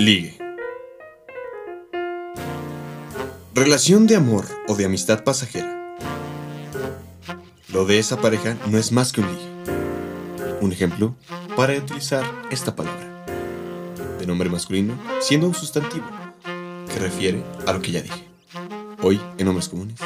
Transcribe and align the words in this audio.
Ligue. 0.00 0.38
Relación 3.54 4.06
de 4.06 4.16
amor 4.16 4.46
o 4.66 4.74
de 4.74 4.86
amistad 4.86 5.24
pasajera. 5.24 5.94
Lo 7.70 7.84
de 7.84 7.98
esa 7.98 8.18
pareja 8.18 8.56
no 8.70 8.78
es 8.78 8.92
más 8.92 9.12
que 9.12 9.20
un 9.20 9.26
ligue. 9.26 9.50
Un 10.62 10.72
ejemplo 10.72 11.14
para 11.54 11.74
utilizar 11.74 12.24
esta 12.50 12.74
palabra. 12.74 13.26
De 14.18 14.26
nombre 14.26 14.48
masculino, 14.48 14.98
siendo 15.20 15.46
un 15.46 15.54
sustantivo 15.54 16.06
que 16.90 16.98
refiere 16.98 17.44
a 17.66 17.74
lo 17.74 17.82
que 17.82 17.92
ya 17.92 18.00
dije. 18.00 18.26
Hoy, 19.02 19.20
en 19.36 19.48
Hombres 19.48 19.68
Comunes. 19.68 20.00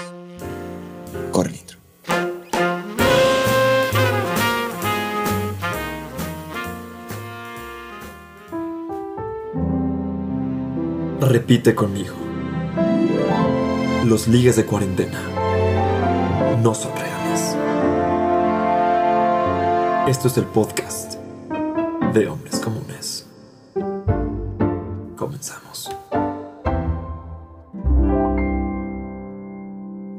Repite 11.47 11.75
conmigo. 11.75 12.15
Los 14.07 14.29
ligues 14.29 14.57
de 14.57 14.65
cuarentena 14.65 15.21
no 16.63 16.75
son 16.75 16.91
reales. 16.97 17.55
Esto 20.09 20.29
es 20.29 20.39
el 20.39 20.47
podcast 20.47 21.17
de 22.15 22.29
hombres 22.29 22.61
comunes. 22.61 23.27
Comenzamos. 25.17 25.91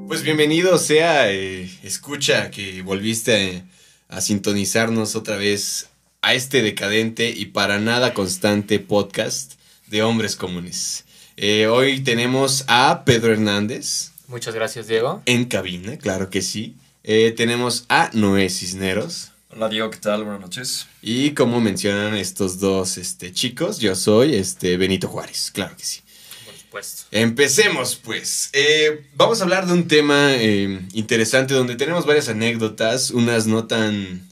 Pues 0.08 0.22
bienvenido 0.22 0.78
sea, 0.78 1.32
eh, 1.32 1.68
escucha 1.82 2.52
que 2.52 2.84
volviste 2.84 3.66
a, 4.10 4.18
a 4.18 4.22
sintonizarnos 4.22 5.16
otra 5.16 5.38
vez 5.38 5.90
a 6.22 6.36
este 6.36 6.62
decadente 6.62 7.32
y 7.32 7.46
para 7.46 7.80
nada 7.80 8.14
constante 8.14 8.78
podcast 8.78 9.54
de 9.88 10.04
hombres 10.04 10.36
comunes. 10.36 11.04
Eh, 11.38 11.68
hoy 11.68 12.00
tenemos 12.02 12.64
a 12.68 13.04
Pedro 13.06 13.34
Hernández. 13.34 14.12
Muchas 14.28 14.56
gracias, 14.56 14.88
Diego. 14.88 15.22
En 15.26 15.46
cabina, 15.46 15.98
claro 15.98 16.30
que 16.30 16.42
sí. 16.42 16.76
Eh, 17.04 17.34
tenemos 17.36 17.86
a 17.90 18.10
Noé 18.14 18.50
Cisneros. 18.50 19.32
Hola 19.50 19.70
Diego, 19.70 19.90
¿qué 19.90 20.00
tal? 20.00 20.24
Buenas 20.24 20.42
noches. 20.42 20.88
Y 21.02 21.32
como 21.32 21.62
mencionan 21.62 22.16
estos 22.16 22.60
dos 22.60 22.98
este, 22.98 23.32
chicos, 23.32 23.80
yo 23.80 23.96
soy 23.96 24.36
este, 24.36 24.76
Benito 24.78 25.08
Juárez, 25.08 25.52
claro 25.54 25.76
que 25.78 25.84
sí. 25.84 26.02
Por 26.46 26.56
supuesto. 26.56 27.04
Empecemos 27.12 27.96
pues. 27.96 28.50
Eh, 28.54 29.06
vamos 29.16 29.40
a 29.40 29.44
hablar 29.44 29.68
de 29.68 29.74
un 29.74 29.88
tema 29.88 30.34
eh, 30.36 30.82
interesante 30.94 31.54
donde 31.54 31.76
tenemos 31.76 32.06
varias 32.06 32.28
anécdotas, 32.28 33.12
unas 33.12 33.46
no 33.46 33.66
tan... 33.66 34.28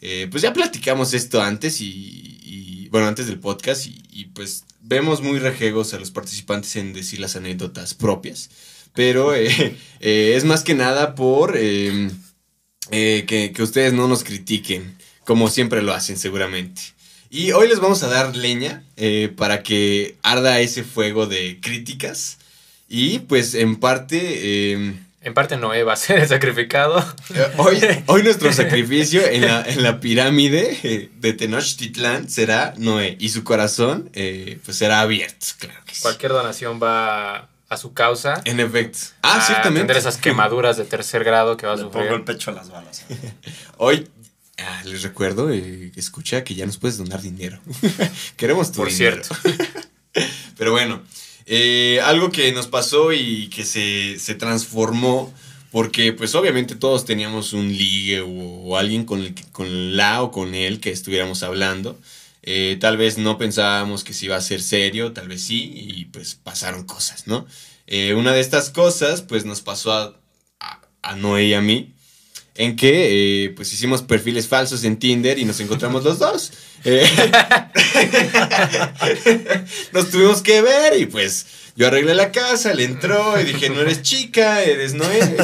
eh, 0.00 0.28
pues 0.30 0.42
ya 0.42 0.52
platicamos 0.52 1.14
esto 1.14 1.40
antes 1.40 1.80
y, 1.80 2.38
y, 2.42 2.88
bueno, 2.90 3.06
antes 3.08 3.26
del 3.26 3.40
podcast 3.40 3.86
y, 3.86 4.02
y, 4.10 4.24
pues 4.26 4.64
vemos 4.82 5.22
muy 5.22 5.38
rejegos 5.38 5.94
a 5.94 5.98
los 5.98 6.10
participantes 6.10 6.76
en 6.76 6.92
decir 6.92 7.20
las 7.20 7.36
anécdotas 7.36 7.94
propias, 7.94 8.50
pero 8.94 9.34
eh, 9.34 9.76
eh, 10.00 10.34
es 10.36 10.44
más 10.44 10.62
que 10.62 10.74
nada 10.74 11.14
por 11.14 11.56
eh, 11.56 12.10
eh, 12.90 13.24
que, 13.26 13.62
ustedes 13.62 13.92
no 13.92 14.08
nos 14.08 14.24
critiquen, 14.24 14.96
como 15.24 15.48
siempre 15.48 15.82
lo 15.82 15.92
hacen 15.92 16.18
seguramente. 16.18 16.82
Y 17.30 17.52
hoy 17.52 17.68
les 17.68 17.78
vamos 17.78 18.02
a 18.02 18.08
dar 18.08 18.36
leña 18.36 18.82
para 19.36 19.62
que 19.62 20.16
arda 20.22 20.58
ese 20.58 20.82
fuego 20.82 21.26
de 21.26 21.60
críticas. 21.60 22.38
Y 22.92 23.20
pues 23.20 23.54
en 23.54 23.76
parte, 23.76 24.18
eh, 24.74 24.94
En 25.22 25.34
parte 25.34 25.58
Noé 25.58 25.82
va 25.84 25.92
a 25.92 25.96
ser 25.96 26.18
el 26.20 26.28
sacrificado. 26.28 26.98
eh, 27.34 27.52
hoy, 27.58 27.78
hoy 28.06 28.22
nuestro 28.22 28.52
sacrificio 28.54 29.26
en 29.26 29.42
la, 29.42 29.62
en 29.62 29.82
la 29.82 30.00
pirámide 30.00 30.78
eh, 30.82 31.10
de 31.14 31.32
Tenochtitlán 31.34 32.30
será 32.30 32.72
Noé. 32.78 33.16
Y 33.20 33.28
su 33.28 33.44
corazón 33.44 34.08
eh, 34.14 34.58
pues 34.64 34.78
será 34.78 35.00
abierto, 35.02 35.46
claro 35.58 35.78
que 35.84 35.94
sí. 35.94 36.00
Cualquier 36.02 36.32
donación 36.32 36.80
va 36.82 37.48
a 37.68 37.76
su 37.76 37.92
causa. 37.92 38.40
En 38.46 38.60
efecto. 38.60 38.98
Ah, 39.20 39.36
a 39.36 39.40
ciertamente. 39.42 39.82
Tener 39.88 39.96
esas 39.98 40.16
quemaduras 40.16 40.78
de 40.78 40.84
tercer 40.84 41.22
grado 41.22 41.56
que 41.58 41.66
va 41.66 41.74
a 41.74 41.76
Le 41.76 41.84
pongo 41.84 42.14
el 42.14 42.24
pecho 42.24 42.50
a 42.50 42.54
las 42.54 42.70
balas. 42.70 43.04
Hoy 43.76 44.08
ah, 44.58 44.82
les 44.86 45.02
recuerdo, 45.02 45.50
eh, 45.50 45.92
escucha 45.96 46.44
que 46.44 46.54
ya 46.54 46.64
nos 46.64 46.78
puedes 46.78 46.96
donar 46.96 47.20
dinero. 47.20 47.60
Queremos 48.36 48.72
tu 48.72 48.78
Por 48.78 48.88
dinero. 48.88 49.22
cierto. 49.22 49.36
Pero 50.56 50.72
bueno, 50.72 51.02
eh, 51.52 52.00
algo 52.04 52.30
que 52.30 52.52
nos 52.52 52.68
pasó 52.68 53.12
y 53.12 53.48
que 53.48 53.64
se, 53.64 54.20
se 54.20 54.36
transformó, 54.36 55.34
porque 55.72 56.12
pues 56.12 56.36
obviamente 56.36 56.76
todos 56.76 57.04
teníamos 57.04 57.54
un 57.54 57.76
ligue 57.76 58.20
o, 58.24 58.76
alguien 58.76 59.04
con, 59.04 59.20
el, 59.20 59.34
con 59.50 59.96
la 59.96 60.22
o 60.22 60.30
con 60.30 60.54
él 60.54 60.78
que 60.78 60.92
estuviéramos 60.92 61.42
hablando. 61.42 61.98
Eh, 62.44 62.76
tal 62.80 62.96
vez 62.96 63.18
no 63.18 63.36
pensábamos 63.36 64.04
que 64.04 64.14
se 64.14 64.26
iba 64.26 64.36
a 64.36 64.40
ser 64.40 64.62
serio, 64.62 65.12
tal 65.12 65.26
vez 65.26 65.42
sí, 65.42 65.72
y 65.74 66.04
pues 66.04 66.36
pasaron 66.36 66.84
cosas, 66.86 67.26
¿no? 67.26 67.46
Eh, 67.88 68.14
una 68.14 68.32
de 68.32 68.40
estas 68.40 68.70
cosas 68.70 69.22
pues 69.22 69.44
nos 69.44 69.60
pasó 69.60 69.92
a, 69.92 70.20
a, 70.60 70.80
a 71.02 71.16
Noé 71.16 71.46
y 71.46 71.54
a 71.54 71.60
mí, 71.60 71.92
en 72.54 72.76
que 72.76 73.44
eh, 73.44 73.50
pues 73.50 73.72
hicimos 73.72 74.02
perfiles 74.02 74.48
falsos 74.48 74.84
en 74.84 74.98
Tinder 74.98 75.38
y 75.38 75.44
nos 75.44 75.60
encontramos 75.60 76.04
los 76.04 76.18
dos. 76.18 76.52
Eh, 76.84 77.02
nos 79.92 80.10
tuvimos 80.10 80.42
que 80.42 80.62
ver 80.62 80.98
y 80.98 81.06
pues 81.06 81.46
yo 81.76 81.86
arreglé 81.86 82.14
la 82.14 82.32
casa, 82.32 82.74
le 82.74 82.84
entró 82.84 83.40
y 83.40 83.44
dije, 83.44 83.70
no 83.70 83.80
eres 83.80 84.02
chica, 84.02 84.62
eres 84.62 84.94
Noé. 84.94 85.36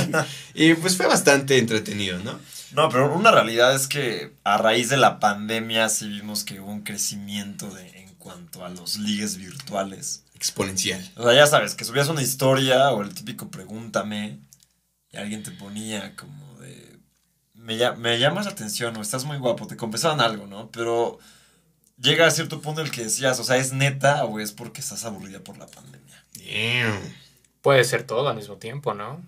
Y 0.54 0.74
pues 0.74 0.96
fue 0.96 1.06
bastante 1.06 1.58
entretenido, 1.58 2.18
¿no? 2.18 2.38
No, 2.72 2.88
pero 2.88 3.14
una 3.14 3.30
realidad 3.30 3.74
es 3.74 3.86
que 3.86 4.32
a 4.44 4.58
raíz 4.58 4.88
de 4.88 4.96
la 4.96 5.20
pandemia 5.20 5.88
sí 5.88 6.08
vimos 6.08 6.44
que 6.44 6.60
hubo 6.60 6.70
un 6.70 6.82
crecimiento 6.82 7.70
de, 7.70 7.88
en 8.00 8.14
cuanto 8.16 8.64
a 8.64 8.68
los 8.68 8.98
ligues 8.98 9.36
virtuales. 9.36 10.24
Exponencial. 10.34 11.10
O 11.16 11.24
sea, 11.24 11.34
ya 11.34 11.46
sabes, 11.46 11.74
que 11.74 11.84
subías 11.84 12.08
una 12.08 12.22
historia 12.22 12.90
o 12.90 13.02
el 13.02 13.14
típico 13.14 13.50
pregúntame 13.50 14.40
y 15.10 15.16
alguien 15.16 15.42
te 15.42 15.52
ponía 15.52 16.14
como. 16.16 16.46
Me, 17.66 17.90
me 17.96 18.18
llamas 18.18 18.44
la 18.46 18.52
atención 18.52 18.96
o 18.96 19.02
estás 19.02 19.24
muy 19.24 19.38
guapo, 19.38 19.66
te 19.66 19.76
confesaban 19.76 20.20
algo, 20.20 20.46
¿no? 20.46 20.70
Pero 20.70 21.18
llega 22.00 22.26
a 22.26 22.30
cierto 22.30 22.60
punto 22.60 22.80
en 22.80 22.86
el 22.86 22.92
que 22.92 23.02
decías, 23.04 23.40
o 23.40 23.44
sea, 23.44 23.56
¿es 23.56 23.72
neta 23.72 24.24
o 24.24 24.38
es 24.38 24.52
porque 24.52 24.80
estás 24.80 25.04
aburrida 25.04 25.40
por 25.40 25.58
la 25.58 25.66
pandemia? 25.66 26.24
Damn. 26.34 27.14
Puede 27.62 27.82
ser 27.84 28.04
todo 28.04 28.28
al 28.28 28.36
mismo 28.36 28.56
tiempo, 28.56 28.94
¿no? 28.94 29.20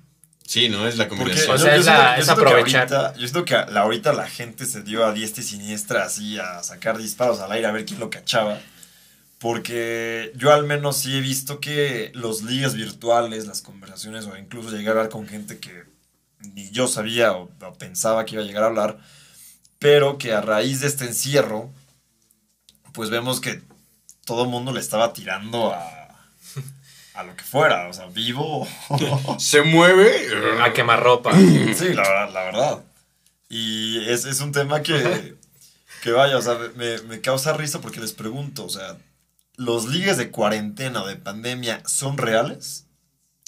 Sí, 0.47 0.69
¿no? 0.69 0.87
Es 0.87 0.97
la 0.97 1.09
Porque 1.09 1.25
combinación. 1.25 1.57
O 1.57 1.59
sea, 1.59 1.77
es 1.77 1.85
siento- 1.85 2.01
la- 2.01 2.33
aprovechar. 2.33 2.93
ahorita- 2.95 3.13
yo 3.15 3.21
siento 3.29 3.45
que 3.45 3.55
la, 3.55 3.81
ahorita 3.81 4.13
la 4.13 4.29
gente 4.29 4.65
se 4.67 4.83
dio 4.83 5.05
a 5.05 5.13
diestra 5.13 5.43
y 5.43 5.47
siniestra 5.47 6.05
así 6.05 6.39
a 6.39 6.63
sacar 6.63 6.97
disparos 6.97 7.41
al 7.41 7.51
aire 7.53 7.67
a 7.67 7.73
ver 7.73 7.85
quién 7.85 7.99
lo 8.01 8.09
cachaba. 8.09 8.61
Porque 9.39 10.33
yo 10.37 10.53
al 10.53 10.65
menos 10.65 10.97
sí 10.99 11.17
he 11.17 11.21
visto 11.21 11.61
que 11.61 12.11
los 12.15 12.43
ligas 12.43 12.75
virtuales, 12.75 13.47
las 13.47 13.63
conversaciones 13.63 14.27
o 14.27 14.37
incluso 14.37 14.71
llegué 14.71 14.89
a 14.89 14.91
hablar 14.93 15.09
con 15.11 15.29
gente 15.29 15.59
que 15.59 15.85
ni 16.41 16.71
yo 16.71 16.89
sabía 16.89 17.33
o, 17.33 17.51
o 17.61 17.73
pensaba 17.75 18.25
que 18.25 18.35
iba 18.35 18.43
a 18.43 18.47
llegar 18.47 18.65
a 18.65 18.67
hablar, 18.67 18.99
pero 19.79 20.19
que 20.19 20.33
a 20.33 20.41
raíz 20.41 20.81
de 20.81 20.87
este 20.87 21.05
encierro, 21.05 21.71
pues 22.93 23.11
vemos 23.11 23.41
que 23.41 23.63
todo 24.25 24.45
el 24.45 24.51
mundo 24.51 24.73
le 24.73 24.81
estaba 24.81 25.13
tirando 25.13 25.73
a, 25.73 26.09
a 27.15 27.23
lo 27.25 27.35
que 27.35 27.45
fuera, 27.45 27.89
o 27.89 27.93
sea, 27.93 28.07
vivo 28.07 28.67
Se 29.39 29.63
mueve. 29.63 30.29
A 30.63 30.73
quemar 30.73 31.03
ropa. 31.03 31.33
Sí, 31.35 31.95
la 31.95 32.03
verdad. 32.03 32.31
La 32.33 32.43
verdad. 32.45 32.85
Y 33.49 34.09
es, 34.09 34.25
es 34.25 34.41
un 34.41 34.53
tema 34.53 34.83
que, 34.83 35.37
que 36.03 36.13
vaya, 36.13 36.37
o 36.37 36.43
sea, 36.43 36.59
me, 36.77 36.99
me 37.03 37.21
causa 37.21 37.55
risa 37.55 37.81
porque 37.81 38.01
les 38.01 38.13
pregunto, 38.13 38.67
o 38.67 38.69
sea, 38.69 38.99
¿los 39.57 39.87
ligues 39.87 40.19
de 40.19 40.31
cuarentena 40.31 41.03
o 41.03 41.07
de 41.07 41.17
pandemia 41.17 41.83
son 41.87 42.19
reales? 42.19 42.85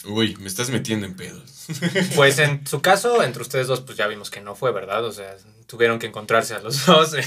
Uy, 0.06 0.34
me 0.40 0.46
estás 0.48 0.70
metiendo 0.70 1.06
en 1.06 1.14
pedos. 1.14 1.66
Pues 2.16 2.38
en 2.38 2.66
su 2.66 2.80
caso, 2.80 3.22
entre 3.22 3.42
ustedes 3.42 3.66
dos, 3.66 3.80
pues 3.82 3.96
ya 3.98 4.06
vimos 4.06 4.30
que 4.30 4.40
no 4.40 4.54
fue, 4.54 4.72
¿verdad? 4.72 5.04
O 5.04 5.12
sea, 5.12 5.36
tuvieron 5.66 5.98
que 5.98 6.06
encontrarse 6.06 6.54
a 6.54 6.60
los 6.60 6.84
dos. 6.86 7.14
eh, 7.14 7.22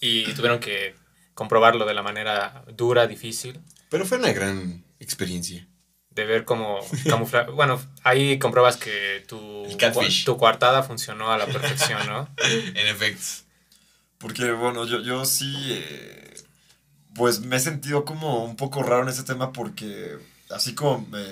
y 0.00 0.32
tuvieron 0.34 0.60
que 0.60 0.94
comprobarlo 1.34 1.86
de 1.86 1.94
la 1.94 2.02
manera 2.02 2.64
dura, 2.74 3.06
difícil. 3.06 3.60
Pero 3.88 4.04
fue 4.04 4.18
una 4.18 4.32
gran 4.32 4.84
experiencia. 5.00 5.66
de 6.10 6.24
ver 6.24 6.44
cómo 6.44 6.80
camuflar. 7.08 7.50
Bueno, 7.52 7.80
ahí 8.02 8.38
compruebas 8.38 8.76
que 8.76 9.24
tu, 9.28 9.64
tu 10.24 10.36
coartada 10.36 10.82
funcionó 10.82 11.30
a 11.32 11.38
la 11.38 11.46
perfección, 11.46 12.04
¿no? 12.06 12.28
En 12.42 12.86
efecto. 12.88 13.24
Porque, 14.18 14.50
bueno, 14.50 14.84
yo, 14.84 15.00
yo 15.00 15.24
sí, 15.24 15.54
eh, 15.70 16.34
pues 17.14 17.40
me 17.40 17.56
he 17.56 17.60
sentido 17.60 18.04
como 18.04 18.44
un 18.44 18.56
poco 18.56 18.82
raro 18.82 19.04
en 19.04 19.08
ese 19.10 19.22
tema 19.22 19.52
porque, 19.52 20.18
así 20.50 20.74
como 20.74 21.06
me, 21.08 21.22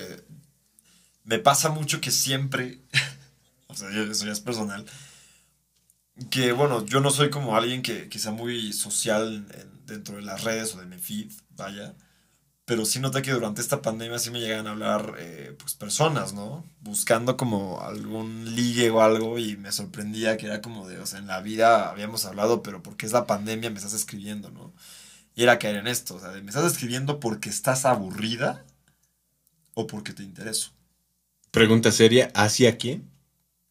me 1.23 1.39
pasa 1.39 1.69
mucho 1.69 1.99
que 2.01 2.11
siempre, 2.11 2.79
o 3.67 3.75
sea, 3.75 3.89
eso 3.89 4.25
ya 4.25 4.31
es 4.31 4.39
personal, 4.41 4.85
que, 6.31 6.51
bueno, 6.51 6.83
yo 6.85 6.99
no 6.99 7.11
soy 7.11 7.29
como 7.29 7.55
alguien 7.55 7.81
que, 7.81 8.09
que 8.09 8.19
sea 8.19 8.31
muy 8.31 8.73
social 8.73 9.47
en- 9.53 9.85
dentro 9.85 10.15
de 10.17 10.23
las 10.23 10.43
redes 10.43 10.73
o 10.75 10.79
de 10.79 10.85
mi 10.85 10.97
feed, 10.97 11.31
vaya, 11.51 11.95
pero 12.65 12.85
sí 12.85 12.99
noté 12.99 13.21
que 13.23 13.31
durante 13.33 13.61
esta 13.61 13.81
pandemia 13.81 14.19
sí 14.19 14.31
me 14.31 14.39
llegan 14.41 14.67
a 14.67 14.71
hablar, 14.71 15.15
eh, 15.19 15.55
pues, 15.59 15.75
personas, 15.75 16.33
¿no? 16.33 16.65
Buscando 16.81 17.37
como 17.37 17.81
algún 17.81 18.55
ligue 18.55 18.89
o 18.91 19.01
algo 19.01 19.39
y 19.39 19.57
me 19.57 19.71
sorprendía 19.73 20.37
que 20.37 20.47
era 20.47 20.61
como 20.61 20.87
de, 20.87 20.99
o 20.99 21.05
sea, 21.07 21.19
en 21.19 21.27
la 21.27 21.41
vida 21.41 21.89
habíamos 21.91 22.25
hablado, 22.25 22.63
pero 22.63 22.83
porque 22.83 23.05
es 23.07 23.13
la 23.13 23.27
pandemia 23.27 23.69
me 23.71 23.77
estás 23.77 23.93
escribiendo, 23.93 24.51
¿no? 24.51 24.73
Y 25.35 25.43
era 25.43 25.59
caer 25.59 25.77
en 25.77 25.87
esto, 25.87 26.15
o 26.15 26.19
sea, 26.21 26.31
¿me 26.31 26.49
estás 26.49 26.71
escribiendo 26.71 27.19
porque 27.19 27.49
estás 27.49 27.85
aburrida 27.85 28.65
o 29.77 29.85
porque 29.85 30.11
te 30.11 30.23
intereso? 30.23 30.71
Pregunta 31.51 31.91
seria, 31.91 32.31
¿hacia 32.33 32.77
quién? 32.77 33.07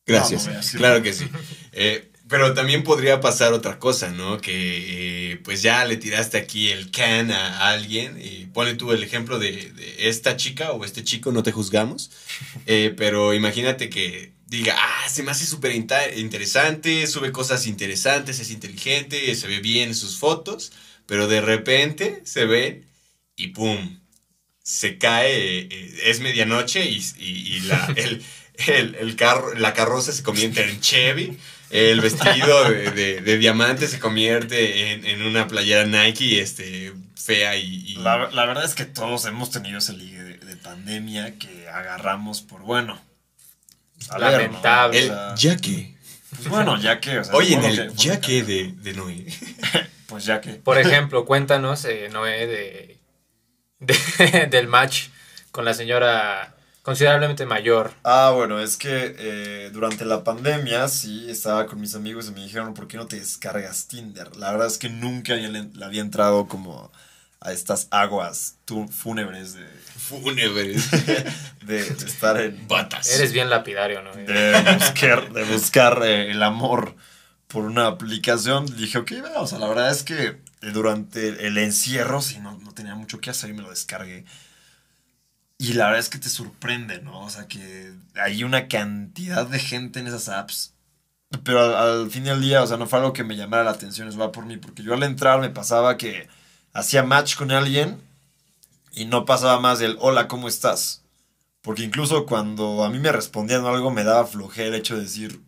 Gracias. 0.06 0.46
No, 0.46 0.54
no 0.54 0.60
claro 0.78 1.02
que 1.02 1.12
sí. 1.12 1.28
Eh, 1.72 2.12
pero 2.28 2.54
también 2.54 2.84
podría 2.84 3.20
pasar 3.20 3.52
otra 3.52 3.80
cosa, 3.80 4.12
¿no? 4.12 4.40
Que 4.40 5.32
eh, 5.32 5.36
pues 5.38 5.62
ya 5.62 5.84
le 5.84 5.96
tiraste 5.96 6.38
aquí 6.38 6.68
el 6.68 6.92
can 6.92 7.32
a 7.32 7.68
alguien. 7.70 8.18
Y 8.22 8.46
ponle 8.46 8.74
tú 8.74 8.92
el 8.92 9.02
ejemplo 9.02 9.40
de, 9.40 9.72
de 9.72 10.08
esta 10.08 10.36
chica 10.36 10.70
o 10.70 10.84
este 10.84 11.02
chico, 11.02 11.32
no 11.32 11.42
te 11.42 11.52
juzgamos. 11.52 12.10
Eh, 12.66 12.94
pero 12.96 13.32
imagínate 13.34 13.90
que 13.90 14.32
diga, 14.46 14.74
ah, 14.76 15.08
se 15.08 15.22
me 15.22 15.30
hace 15.30 15.46
súper 15.46 15.72
interesante, 15.72 17.06
sube 17.06 17.30
cosas 17.30 17.66
interesantes, 17.66 18.40
es 18.40 18.50
inteligente, 18.50 19.34
se 19.34 19.46
ve 19.46 19.60
bien 19.60 19.90
en 19.90 19.94
sus 19.94 20.18
fotos. 20.18 20.72
Pero 21.06 21.28
de 21.28 21.40
repente 21.40 22.22
se 22.24 22.44
ven 22.46 22.86
y 23.36 23.48
¡pum! 23.48 24.00
Se 24.68 24.98
cae, 24.98 25.58
eh, 25.70 26.00
es 26.06 26.18
medianoche 26.18 26.84
y, 26.84 26.96
y- 27.18 27.56
y 27.56 27.60
la, 27.60 27.86
el, 27.96 28.24
el, 28.66 28.94
el 28.96 29.14
carro, 29.14 29.54
la 29.54 29.72
carroza 29.74 30.10
se 30.10 30.24
convierte 30.24 30.68
en 30.68 30.80
Chevy. 30.80 31.38
El 31.70 32.00
vestido 32.00 32.64
de, 32.70 32.90
de- 32.90 33.20
de 33.20 33.38
diamante 33.38 33.86
se 33.86 34.00
convierte 34.00 34.90
en, 34.92 35.04
en 35.06 35.22
una 35.22 35.46
playera 35.46 35.84
Nike 35.84 36.40
este, 36.40 36.92
fea 37.14 37.56
y... 37.56 37.92
y- 37.92 37.94
La, 37.96 38.28
la 38.32 38.44
verdad 38.46 38.64
es 38.64 38.74
que 38.74 38.84
todos 38.86 39.24
hemos 39.26 39.52
tenido 39.52 39.78
ese 39.78 39.92
ligue 39.92 40.20
de, 40.22 40.38
de 40.38 40.56
pandemia 40.56 41.38
que 41.38 41.68
agarramos 41.68 42.42
por, 42.42 42.62
bueno. 42.62 43.00
Lamentable. 44.18 44.98
O 44.98 45.00
el 45.02 45.08
sea, 45.08 45.34
ya 45.36 45.56
que. 45.56 45.94
pues 46.30 46.48
bueno, 46.48 46.80
ya 46.80 46.98
que, 47.00 47.18
o 47.20 47.24
sea, 47.24 47.34
Oye, 47.34 47.54
en 47.54 47.64
el 47.64 47.76
que- 47.88 47.94
ya 47.96 48.20
que 48.20 48.42
de, 48.42 48.72
de 48.72 48.92
Noé. 48.94 49.26
Pues 50.06 50.24
ya 50.24 50.40
que. 50.40 50.50
Por 50.54 50.78
ejemplo, 50.78 51.24
cuéntanos, 51.24 51.84
eh, 51.84 52.08
Noé, 52.12 52.46
de, 52.46 52.96
de- 53.80 54.46
del 54.50 54.68
match 54.68 55.08
con 55.50 55.64
la 55.64 55.74
señora 55.74 56.54
considerablemente 56.82 57.46
mayor. 57.46 57.92
Ah, 58.04 58.32
bueno, 58.34 58.60
es 58.60 58.76
que 58.76 59.16
eh, 59.18 59.70
durante 59.72 60.04
la 60.04 60.22
pandemia 60.22 60.86
sí 60.88 61.26
estaba 61.28 61.66
con 61.66 61.80
mis 61.80 61.94
amigos 61.94 62.28
y 62.28 62.30
me 62.32 62.42
dijeron, 62.44 62.74
¿por 62.74 62.86
qué 62.86 62.96
no 62.96 63.06
te 63.06 63.16
descargas 63.18 63.88
Tinder? 63.88 64.36
La 64.36 64.52
verdad 64.52 64.68
es 64.68 64.78
que 64.78 64.88
nunca 64.88 65.32
había, 65.32 65.48
le, 65.48 65.64
le 65.64 65.84
había 65.84 66.00
entrado 66.02 66.46
como 66.46 66.92
a 67.40 67.52
estas 67.52 67.88
aguas 67.90 68.56
fúnebres 68.90 69.54
de, 69.54 69.66
Fúnebres. 69.98 70.90
de, 70.90 71.32
de 71.66 71.80
estar 72.06 72.40
en... 72.40 72.66
Batas. 72.68 73.08
Eres 73.14 73.32
bien 73.32 73.50
lapidario, 73.50 74.02
¿no? 74.02 74.12
De 74.14 74.76
buscar, 74.78 75.32
de 75.32 75.44
buscar 75.44 76.02
eh, 76.04 76.30
el 76.30 76.42
amor 76.42 76.94
por 77.48 77.64
una 77.64 77.86
aplicación. 77.86 78.66
Dije, 78.76 78.98
ok, 78.98 79.12
o 79.36 79.46
sea, 79.46 79.58
la 79.58 79.68
verdad 79.68 79.90
es 79.90 80.02
que 80.02 80.40
durante 80.72 81.46
el 81.46 81.58
encierro, 81.58 82.20
sí, 82.22 82.38
no, 82.40 82.58
no 82.58 82.72
tenía 82.72 82.94
mucho 82.94 83.20
que 83.20 83.30
hacer 83.30 83.50
y 83.50 83.54
me 83.54 83.62
lo 83.62 83.70
descargué. 83.70 84.24
Y 85.58 85.72
la 85.74 85.86
verdad 85.86 86.00
es 86.00 86.10
que 86.10 86.18
te 86.18 86.28
sorprende, 86.28 87.00
¿no? 87.00 87.20
O 87.20 87.30
sea, 87.30 87.48
que 87.48 87.92
hay 88.14 88.44
una 88.44 88.68
cantidad 88.68 89.46
de 89.46 89.58
gente 89.58 90.00
en 90.00 90.06
esas 90.06 90.28
apps. 90.28 90.74
Pero 91.44 91.60
al, 91.60 92.02
al 92.02 92.10
fin 92.10 92.26
y 92.26 92.30
al 92.30 92.40
día, 92.40 92.62
o 92.62 92.66
sea, 92.66 92.76
no 92.76 92.86
fue 92.86 92.98
algo 92.98 93.12
que 93.12 93.24
me 93.24 93.36
llamara 93.36 93.64
la 93.64 93.70
atención, 93.70 94.08
eso 94.08 94.18
va 94.18 94.32
por 94.32 94.44
mí. 94.44 94.58
Porque 94.58 94.82
yo 94.82 94.94
al 94.94 95.02
entrar 95.02 95.40
me 95.40 95.50
pasaba 95.50 95.96
que 95.96 96.28
hacía 96.72 97.02
match 97.02 97.36
con 97.36 97.50
alguien 97.50 98.00
y 98.92 99.06
no 99.06 99.24
pasaba 99.24 99.60
más 99.60 99.78
del 99.78 99.96
hola, 100.00 100.28
¿cómo 100.28 100.48
estás? 100.48 101.02
Porque 101.62 101.82
incluso 101.82 102.26
cuando 102.26 102.84
a 102.84 102.90
mí 102.90 102.98
me 102.98 103.12
respondían 103.12 103.66
algo 103.66 103.90
me 103.90 104.04
daba 104.04 104.26
flojera 104.26 104.68
el 104.68 104.74
hecho 104.76 104.96
de 104.96 105.02
decir, 105.02 105.40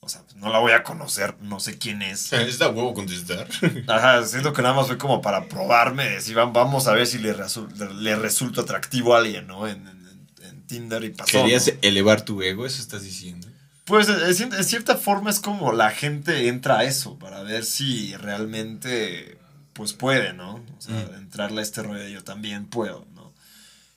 o 0.00 0.08
sea, 0.08 0.22
pues, 0.22 0.36
no 0.36 0.50
la 0.50 0.58
voy 0.58 0.72
a 0.72 0.82
conocer, 0.82 1.34
no 1.40 1.60
sé 1.60 1.76
quién 1.78 2.02
es. 2.02 2.32
Es 2.32 2.58
da 2.58 2.68
huevo 2.68 2.94
contestar. 2.94 3.48
Ajá, 3.88 4.24
siento 4.24 4.52
que 4.52 4.62
nada 4.62 4.74
más 4.74 4.86
fue 4.86 4.98
como 4.98 5.20
para 5.20 5.48
probarme, 5.48 6.08
decir, 6.08 6.36
"Va- 6.38 6.46
vamos 6.46 6.86
a 6.86 6.92
ver 6.92 7.06
si 7.06 7.18
le, 7.18 7.36
resu- 7.36 7.68
le 7.94 8.16
resulta 8.16 8.62
atractivo 8.62 9.14
a 9.14 9.18
alguien, 9.18 9.46
¿no? 9.46 9.66
En, 9.66 9.86
en- 9.86 10.28
en 10.44 10.66
Tinder 10.66 11.02
y 11.04 11.10
pasó. 11.10 11.30
¿Querías 11.32 11.66
¿no? 11.68 11.78
elevar 11.82 12.22
tu 12.22 12.42
ego? 12.42 12.64
¿Eso 12.66 12.80
estás 12.80 13.02
diciendo? 13.02 13.48
Pues 13.84 14.06
de 14.06 14.64
cierta 14.64 14.96
forma 14.96 15.30
es 15.30 15.40
como 15.40 15.72
la 15.72 15.90
gente 15.90 16.48
entra 16.48 16.80
a 16.80 16.84
eso, 16.84 17.18
para 17.18 17.42
ver 17.42 17.64
si 17.64 18.14
realmente, 18.16 19.38
pues 19.72 19.94
puede, 19.94 20.34
¿no? 20.34 20.56
O 20.56 20.80
sea, 20.80 20.94
Mm. 20.94 21.14
entrarle 21.14 21.60
a 21.60 21.62
este 21.62 21.82
rollo 21.82 22.06
yo 22.06 22.22
también 22.22 22.66
puedo, 22.66 23.06
¿no? 23.14 23.32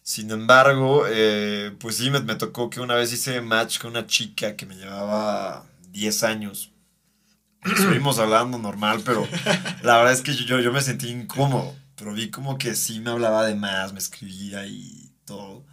Sin 0.01 0.31
embargo, 0.31 1.03
eh, 1.09 1.73
pues 1.79 1.97
sí, 1.97 2.09
me, 2.09 2.21
me 2.21 2.35
tocó 2.35 2.69
que 2.69 2.79
una 2.79 2.95
vez 2.95 3.11
hice 3.11 3.41
match 3.41 3.79
con 3.79 3.91
una 3.91 4.07
chica 4.07 4.55
que 4.55 4.65
me 4.65 4.75
llevaba 4.75 5.65
10 5.91 6.23
años. 6.23 6.71
Estuvimos 7.63 8.17
hablando 8.17 8.57
normal, 8.57 9.01
pero 9.05 9.27
la 9.83 9.97
verdad 9.97 10.13
es 10.13 10.21
que 10.21 10.33
yo, 10.33 10.59
yo 10.59 10.71
me 10.71 10.81
sentí 10.81 11.09
incómodo. 11.09 11.75
Pero 11.95 12.13
vi 12.13 12.31
como 12.31 12.57
que 12.57 12.73
sí 12.73 12.99
me 12.99 13.11
hablaba 13.11 13.45
de 13.45 13.53
más, 13.53 13.93
me 13.93 13.99
escribía 13.99 14.65
y 14.65 15.11
todo. 15.25 15.63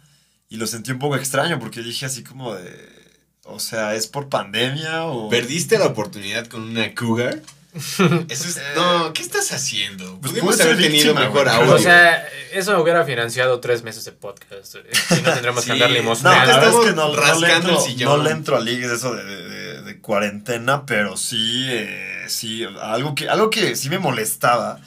Y 0.47 0.57
lo 0.57 0.67
sentí 0.67 0.91
un 0.91 0.99
poco 0.99 1.15
extraño 1.15 1.57
porque 1.59 1.81
dije 1.81 2.05
así 2.05 2.23
como 2.23 2.53
de... 2.53 2.99
O 3.45 3.59
sea, 3.59 3.95
¿es 3.95 4.05
por 4.05 4.29
pandemia 4.29 5.05
o...? 5.05 5.29
¿Perdiste 5.29 5.79
la 5.79 5.87
oportunidad 5.87 6.45
con 6.45 6.61
una 6.61 6.93
cougar? 6.93 7.41
Eso 7.73 8.03
es- 8.29 8.59
no, 8.75 9.11
¿qué 9.13 9.21
estás 9.23 9.51
haciendo? 9.51 10.19
Pues 10.19 10.31
Pudimos 10.33 10.59
haber 10.61 10.77
tenido 10.77 11.13
víctima, 11.13 11.21
mejor 11.21 11.49
audio. 11.49 11.73
O 11.75 11.79
sea, 11.79 12.27
eso 12.53 12.79
hubiera 12.81 13.03
financiado 13.05 13.59
tres 13.59 13.81
meses 13.83 14.05
de 14.05 14.11
podcast. 14.11 14.75
eh, 14.75 14.83
Y 15.17 15.21
no 15.21 15.33
tendremos 15.33 15.63
Sí. 15.63 15.67
que 15.67 15.73
andar 15.73 15.89
No, 15.89 15.95
limosneando. 15.95 16.39
la 16.39 16.45
verdad 16.45 16.63
estamos 16.69 16.85
es 16.85 16.89
que 16.91 16.95
no, 16.95 17.07
no 17.15 17.39
le 17.47 17.53
entro, 17.55 17.71
el 17.77 17.79
sillón. 17.83 18.17
no 18.17 18.23
le 18.23 18.29
entro 18.31 18.57
a 18.57 18.59
ligues 18.59 18.91
eso 18.91 19.15
de, 19.15 19.23
de- 19.23 19.49
de- 19.49 19.58
de 19.99 20.01
cuarentena, 20.01 20.85
pero 20.85 21.17
sí, 21.17 21.65
eh, 21.69 22.25
sí, 22.27 22.65
algo 22.81 23.15
que, 23.15 23.29
algo 23.29 23.49
que 23.49 23.75
sí 23.75 23.89
me 23.89 23.99
molestaba, 23.99 24.79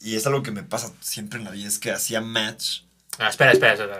y 0.00 0.16
es 0.16 0.26
algo 0.26 0.42
que 0.42 0.50
me 0.50 0.62
pasa 0.62 0.92
siempre 1.00 1.38
en 1.38 1.44
la 1.44 1.50
vida, 1.50 1.68
es 1.68 1.78
que 1.78 1.90
hacía 1.92 2.20
match. 2.20 2.80
Ah, 3.18 3.28
espera, 3.28 3.52
espera, 3.52 3.74
espera. 3.74 3.98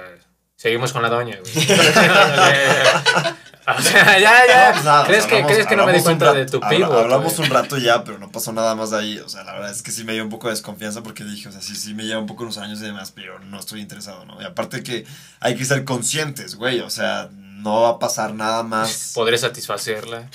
Seguimos 0.57 0.93
con 0.93 1.03
la 1.03 1.09
doña, 1.09 1.39
güey. 1.41 1.53
O 3.65 3.81
sea, 3.81 4.19
ya, 4.19 4.45
ya. 4.49 4.67
No, 4.67 4.73
pues 4.73 4.85
nada, 4.85 5.07
¿Crees, 5.07 5.25
sea, 5.25 5.39
que, 5.39 5.47
¿Crees 5.47 5.67
que 5.69 5.77
no 5.77 5.87
me 5.87 5.93
di 5.93 6.03
cuenta 6.03 6.33
de 6.33 6.41
rato- 6.47 6.59
tu 6.59 6.65
habla- 6.65 6.77
pivot? 6.79 6.99
Hablamos 6.99 7.37
güey? 7.37 7.49
un 7.49 7.55
rato 7.55 7.79
ya, 7.79 8.03
pero 8.03 8.19
no 8.19 8.29
pasó 8.33 8.53
nada 8.53 8.75
más 8.75 8.91
de 8.91 8.99
ahí. 8.99 9.19
O 9.21 9.29
sea, 9.29 9.45
la 9.45 9.53
verdad 9.53 9.71
es 9.71 9.83
que 9.83 9.93
sí 9.93 10.03
me 10.03 10.15
dio 10.15 10.25
un 10.25 10.31
poco 10.31 10.49
de 10.49 10.55
desconfianza 10.55 11.05
porque 11.05 11.23
dije, 11.23 11.49
o 11.49 11.53
sea, 11.53 11.63
sí, 11.63 11.77
sí 11.77 11.95
me 11.95 12.03
lleva 12.05 12.21
un 12.21 12.27
poco 12.27 12.43
unos 12.43 12.59
años 12.59 12.81
y 12.81 12.87
demás, 12.87 13.13
pero 13.15 13.39
no 13.39 13.61
estoy 13.61 13.81
interesado, 13.81 14.25
¿no? 14.25 14.43
Y 14.43 14.45
aparte 14.45 14.83
que 14.83 15.07
hay 15.39 15.55
que 15.55 15.65
ser 15.65 15.85
conscientes, 15.85 16.57
güey. 16.57 16.81
O 16.81 16.91
sea, 16.91 17.29
no 17.63 17.83
va 17.83 17.89
a 17.91 17.99
pasar 17.99 18.35
nada 18.35 18.63
más. 18.63 19.13
Podré 19.15 19.39
satisfacerla. 19.39 20.29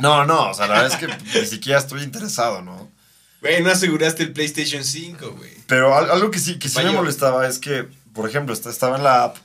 No, 0.00 0.24
no, 0.24 0.50
o 0.50 0.54
sea, 0.54 0.66
la 0.66 0.82
verdad 0.82 0.98
es 1.00 1.06
que 1.32 1.38
ni 1.40 1.46
siquiera 1.46 1.78
estoy 1.78 2.02
interesado, 2.02 2.62
¿no? 2.62 2.90
Güey, 3.40 3.62
no 3.62 3.70
aseguraste 3.70 4.22
el 4.22 4.32
PlayStation 4.32 4.82
5, 4.84 5.32
güey. 5.36 5.52
Pero 5.66 5.94
al- 5.94 6.10
algo 6.10 6.30
que 6.30 6.38
sí, 6.38 6.58
que 6.58 6.68
sí 6.68 6.78
me 6.82 6.90
molestaba 6.92 7.46
es 7.46 7.58
que, 7.58 7.86
por 8.14 8.28
ejemplo, 8.28 8.54
esta- 8.54 8.70
estaba 8.70 8.96
en 8.96 9.04
la 9.04 9.24
app 9.24 9.36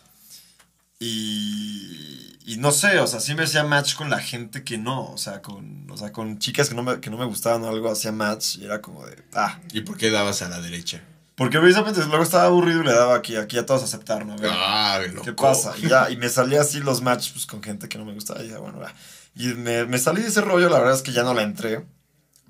y, 1.00 2.38
y 2.46 2.58
no 2.58 2.72
sé, 2.72 3.00
o 3.00 3.08
sea, 3.08 3.20
sí 3.20 3.34
me 3.36 3.44
hacía 3.44 3.64
match 3.64 3.96
con 3.96 4.10
la 4.10 4.20
gente 4.20 4.64
que 4.64 4.78
no, 4.78 5.12
o 5.12 5.18
sea, 5.18 5.42
con, 5.42 5.90
o 5.92 5.98
sea, 5.98 6.12
con 6.12 6.40
chicas 6.40 6.70
que 6.70 6.76
no 6.76 6.84
me, 6.84 7.00
que 7.00 7.10
no 7.10 7.18
me 7.18 7.26
gustaban 7.26 7.64
o 7.64 7.70
algo, 7.70 7.92
hacía 7.92 8.12
match 8.12 8.58
y 8.58 8.66
era 8.66 8.82
como 8.82 9.06
de, 9.06 9.18
ah, 9.34 9.60
¿Y 9.74 9.82
por 9.82 9.98
qué 9.98 10.10
dabas 10.12 10.42
a 10.42 10.50
la 10.50 10.60
derecha? 10.62 11.02
Porque 11.40 11.58
precisamente 11.60 12.06
luego 12.06 12.22
estaba 12.24 12.44
aburrido 12.44 12.82
y 12.82 12.86
le 12.86 12.94
daba 12.94 13.16
aquí, 13.16 13.36
aquí 13.36 13.58
a 13.58 13.66
todos 13.66 13.82
aceptar, 13.82 14.26
¿no? 14.28 14.34
A 14.34 14.36
ver, 14.36 14.52
Ah, 14.54 15.00
¿Qué 15.02 15.32
loco. 15.32 15.36
pasa? 15.42 15.74
Y 15.82 15.88
ya, 15.88 16.12
y 16.12 16.18
me 16.18 16.30
salía 16.30 16.62
así 16.62 16.80
los 16.82 17.02
matches 17.02 17.32
pues, 17.34 17.48
con 17.48 17.64
gente 17.64 17.90
que 17.90 17.98
no 17.98 18.06
me 18.06 18.14
gustaba. 18.14 18.44
Y 18.44 18.52
bueno, 18.52 18.78
va. 18.80 18.94
Y 19.36 19.48
me, 19.56 19.86
me 19.86 19.98
salí 19.98 20.22
de 20.22 20.28
ese 20.28 20.42
rollo, 20.42 20.70
la 20.70 20.78
verdad 20.80 20.96
es 20.96 21.02
que 21.02 21.12
ya 21.14 21.24
no 21.24 21.34
la 21.34 21.42
entré. 21.42 21.84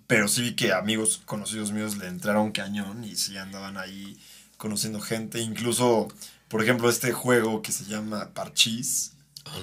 Pero 0.08 0.28
sí 0.28 0.42
vi 0.42 0.56
que 0.56 0.74
amigos 0.74 1.22
conocidos 1.26 1.72
míos 1.72 1.96
le 1.98 2.08
entraron 2.08 2.52
cañón 2.52 3.04
y 3.04 3.16
sí 3.16 3.38
andaban 3.38 3.78
ahí 3.78 4.18
conociendo 4.58 5.00
gente. 5.00 5.40
Incluso, 5.40 6.08
por 6.48 6.64
ejemplo, 6.64 6.90
este 6.90 7.12
juego 7.14 7.62
que 7.62 7.72
se 7.72 7.86
llama 7.86 8.32
Parchís, 8.34 9.14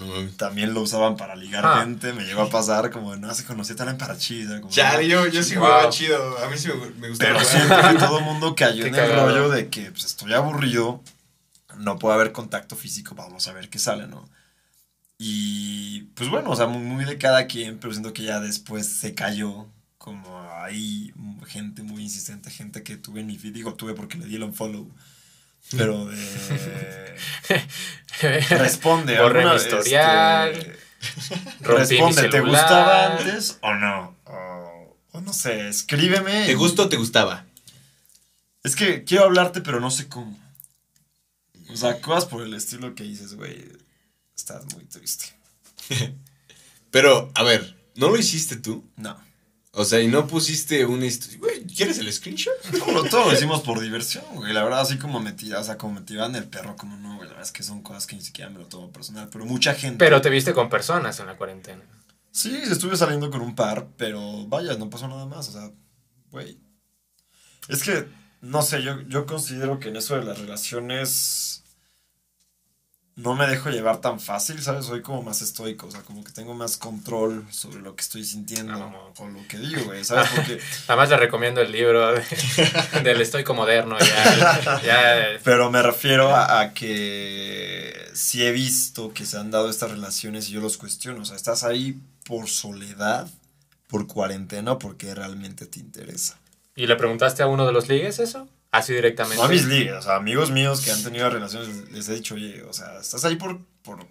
No 0.01 0.29
también 0.37 0.75
lo 0.75 0.83
usaban 0.83 1.17
para 1.17 1.37
ligar 1.37 1.65
Ah. 1.67 1.81
gente. 1.81 2.13
Me 2.13 2.25
llegó 2.25 2.43
a 2.43 2.51
pasar 2.51 2.91
como, 2.91 3.17
no, 3.17 3.33
se 3.35 3.45
conocía 3.45 3.77
Parchís. 3.99 4.49
era 4.49 4.61
como, 4.61 4.73
Chale, 4.73 5.07
yo, 5.09 5.27
yo 5.27 5.43
sí 5.43 5.55
Wow. 5.57 5.65
jugaba 5.65 5.91
chido. 5.91 6.39
A 6.45 6.49
mí 6.49 6.57
sí 6.59 6.69
me, 6.69 6.91
me 7.01 7.09
gustaba. 7.11 7.39
Pero 7.41 7.93
que 7.93 7.99
todo 7.99 8.19
el 8.19 8.25
mundo 8.27 8.55
cayó 8.55 8.83
Qué 8.83 8.89
en 8.89 8.95
el 8.95 9.01
cagado. 9.01 9.29
rollo 9.29 9.49
de 9.51 9.69
que 9.69 9.91
pues, 9.91 10.05
estoy 10.05 10.33
aburrido, 10.35 11.03
no 11.79 11.99
puede 11.99 12.15
haber 12.15 12.33
contacto 12.33 12.77
físico, 12.77 13.15
vamos 13.15 13.47
a 13.49 13.53
ver 13.53 13.69
qué 13.69 13.79
sale, 13.79 14.07
¿no? 14.07 14.29
Y 15.19 16.03
pues 16.15 16.29
bueno, 16.29 16.51
o 16.51 16.57
sea, 16.57 16.67
muy, 16.67 16.83
muy 16.83 17.05
de 17.05 17.17
cada 17.19 17.47
quien, 17.47 17.79
pero 17.79 17.93
siento 17.93 18.13
que 18.13 18.23
ya 18.25 18.41
después 18.41 18.87
se 18.87 19.15
cayó. 19.15 19.67
Como 19.99 20.41
ahí 20.63 21.13
gente 21.47 21.83
muy 21.83 22.03
insistente, 22.03 22.51
gente 22.51 22.83
que 22.85 22.97
tuve 22.97 23.21
en 23.21 23.27
mi 23.27 23.39
feed, 23.39 23.55
digo 23.55 23.75
tuve 23.75 23.95
porque 23.95 24.19
le 24.19 24.27
di 24.27 24.37
el 24.37 24.45
unfollow. 24.45 24.89
Pero 25.77 26.07
de. 26.07 27.17
Responde. 28.51 29.19
Borré 29.21 29.45
mi 29.45 29.51
alguna- 29.51 29.57
historial. 29.57 30.55
este, 30.57 30.77
responde, 31.61 32.29
¿te 32.29 32.41
gustaba 32.41 33.17
antes 33.17 33.59
o 33.61 33.75
no? 33.75 34.17
O, 34.25 34.97
o 35.13 35.21
no 35.21 35.33
sé, 35.33 35.69
escríbeme. 35.69 36.47
¿Te 36.47 36.53
y- 36.53 36.55
gustó 36.55 36.85
o 36.85 36.89
te 36.89 36.97
gustaba? 36.97 37.45
es 38.65 38.75
que 38.75 39.05
quiero 39.05 39.25
hablarte, 39.25 39.61
pero 39.61 39.79
no 39.79 39.91
sé 39.93 40.09
cómo. 40.09 40.37
O 41.69 41.77
sea, 41.77 42.01
cosas 42.01 42.25
por 42.27 42.43
el 42.43 42.53
estilo 42.55 42.95
que 42.95 43.05
dices, 43.05 43.35
güey. 43.35 43.65
Estás 44.37 44.65
muy 44.75 44.85
triste. 44.85 45.27
Pero, 46.91 47.31
a 47.35 47.43
ver, 47.43 47.77
¿no 47.97 48.09
lo 48.11 48.17
hiciste 48.19 48.57
tú? 48.57 48.85
No. 48.97 49.17
O 49.79 49.85
sea, 49.85 50.01
y 50.01 50.09
no 50.09 50.27
pusiste 50.27 50.87
una 50.87 51.05
historia. 51.05 51.39
Güey, 51.39 51.67
¿Quieres 51.67 51.99
el 51.99 52.11
screenshot? 52.11 52.55
Todo, 52.79 52.93
lo- 52.93 53.05
todo 53.05 53.27
lo 53.27 53.33
hicimos 53.35 53.61
por 53.61 53.79
diversión, 53.81 54.25
güey. 54.35 54.53
La 54.55 54.65
verdad, 54.65 54.81
así 54.81 54.97
como 54.97 55.21
me 55.21 55.33
tira- 55.33 55.61
o 55.61 55.65
sea, 55.65 55.77
como 55.77 55.95
me 55.95 56.01
tiraban 56.01 56.35
el 56.35 56.45
perro, 56.45 56.77
como 56.77 56.97
no, 56.97 57.17
güey. 57.17 57.29
La 57.29 57.35
verdad 57.35 57.43
es 57.47 57.53
que 57.53 57.63
son 57.63 57.83
cosas 57.83 58.07
que 58.07 58.17
ni 58.17 58.23
siquiera 58.23 58.51
me 58.51 58.59
lo 58.59 58.67
tomo 58.67 58.91
personal. 58.91 59.29
Pero 59.31 59.45
mucha 59.45 59.75
gente. 59.75 59.99
Pero 59.99 60.23
te 60.23 60.31
viste 60.31 60.55
con 60.55 60.71
personas 60.71 61.21
en 61.21 61.27
la 61.27 61.37
cuarentena. 61.37 61.83
Sí, 62.33 62.57
estuve 62.57 62.97
saliendo 62.97 63.31
con 63.31 63.43
un 63.43 63.55
par, 63.55 63.87
pero 63.99 64.47
vaya, 64.47 64.75
no 64.79 64.89
pasó 64.89 65.09
nada 65.09 65.27
más. 65.27 65.49
O 65.51 65.53
sea, 65.53 65.71
güey. 66.31 66.59
Es 67.69 67.83
que, 67.83 68.07
no 68.41 68.63
sé, 68.63 68.83
yo, 68.83 69.01
yo 69.03 69.27
considero 69.27 69.79
que 69.79 69.89
en 69.89 69.97
eso 69.97 70.17
de 70.17 70.25
las 70.25 70.39
relaciones 70.39 71.56
no 73.17 73.35
me 73.35 73.47
dejo 73.47 73.71
llevar 73.71 74.01
tan 74.03 74.21
fácil, 74.21 74.61
¿sabes? 74.63 74.85
Soy 74.87 75.01
como 75.01 75.23
más 75.23 75.41
estoico, 75.41 75.87
o 75.87 75.91
sea, 75.91 76.03
como 76.03 76.23
que 76.23 76.33
tengo 76.33 76.53
más 76.55 76.77
control 76.77 77.47
sobre 77.51 77.81
lo 77.81 77.97
que 77.97 78.03
estoy 78.03 78.25
sintiendo 78.25 78.75
Ah, 78.75 78.79
mamón. 78.79 79.13
o 79.19 79.29
lo 79.29 79.49
que 79.49 79.57
digo, 79.59 79.85
güey, 79.87 80.05
¿sabes? 80.05 80.29
Porque, 80.37 80.61
Además 80.89 81.09
le 81.09 81.17
recomiendo 81.17 81.63
el 81.63 81.73
libro 81.73 82.13
de- 82.13 82.23
del 83.03 83.21
estoico 83.23 83.55
moderno. 83.55 83.97
Ya, 83.99 84.81
ya 84.85 85.27
pero 85.43 85.71
me 85.71 85.83
refiero 85.83 86.35
a, 86.35 86.61
a 86.61 86.75
que 86.75 88.07
sí 88.15 88.43
he 88.45 88.53
visto 88.53 89.13
que 89.15 89.25
se 89.25 89.39
han 89.39 89.51
dado 89.51 89.71
estas 89.71 89.91
relaciones 89.91 90.49
y 90.49 90.53
yo 90.53 90.61
los 90.61 90.77
cuestiono, 90.77 91.23
o 91.23 91.25
sea, 91.25 91.37
estás 91.37 91.65
ahí 91.65 91.99
por 92.27 92.49
soledad, 92.49 93.29
por 93.89 94.07
cuarentena 94.07 94.73
o 94.73 94.79
porque 94.79 95.15
realmente 95.15 95.65
te 95.67 95.79
interesa. 95.81 96.39
¿Y 96.75 96.87
le 96.87 96.97
preguntaste 96.97 97.43
a 97.43 97.47
uno 97.47 97.65
de 97.67 97.73
los 97.73 97.89
ligues 97.89 98.19
eso? 98.19 98.47
Así 98.77 98.93
directamente. 98.93 99.37
No 99.37 99.45
a 99.45 99.49
mis 99.49 99.65
ligas, 99.65 100.05
o 100.05 100.09
sea, 100.09 100.17
amigos 100.17 100.51
míos 100.51 100.81
que 100.81 100.91
han 100.91 101.03
tenido 101.03 101.29
relaciones, 101.31 101.91
les 101.91 102.09
he 102.09 102.15
dicho, 102.15 102.35
oye, 102.35 102.63
o 102.63 102.73
sea, 102.73 102.99
¿estás 103.01 103.25
ahí 103.25 103.37
por, 103.37 103.59
por 103.83 104.07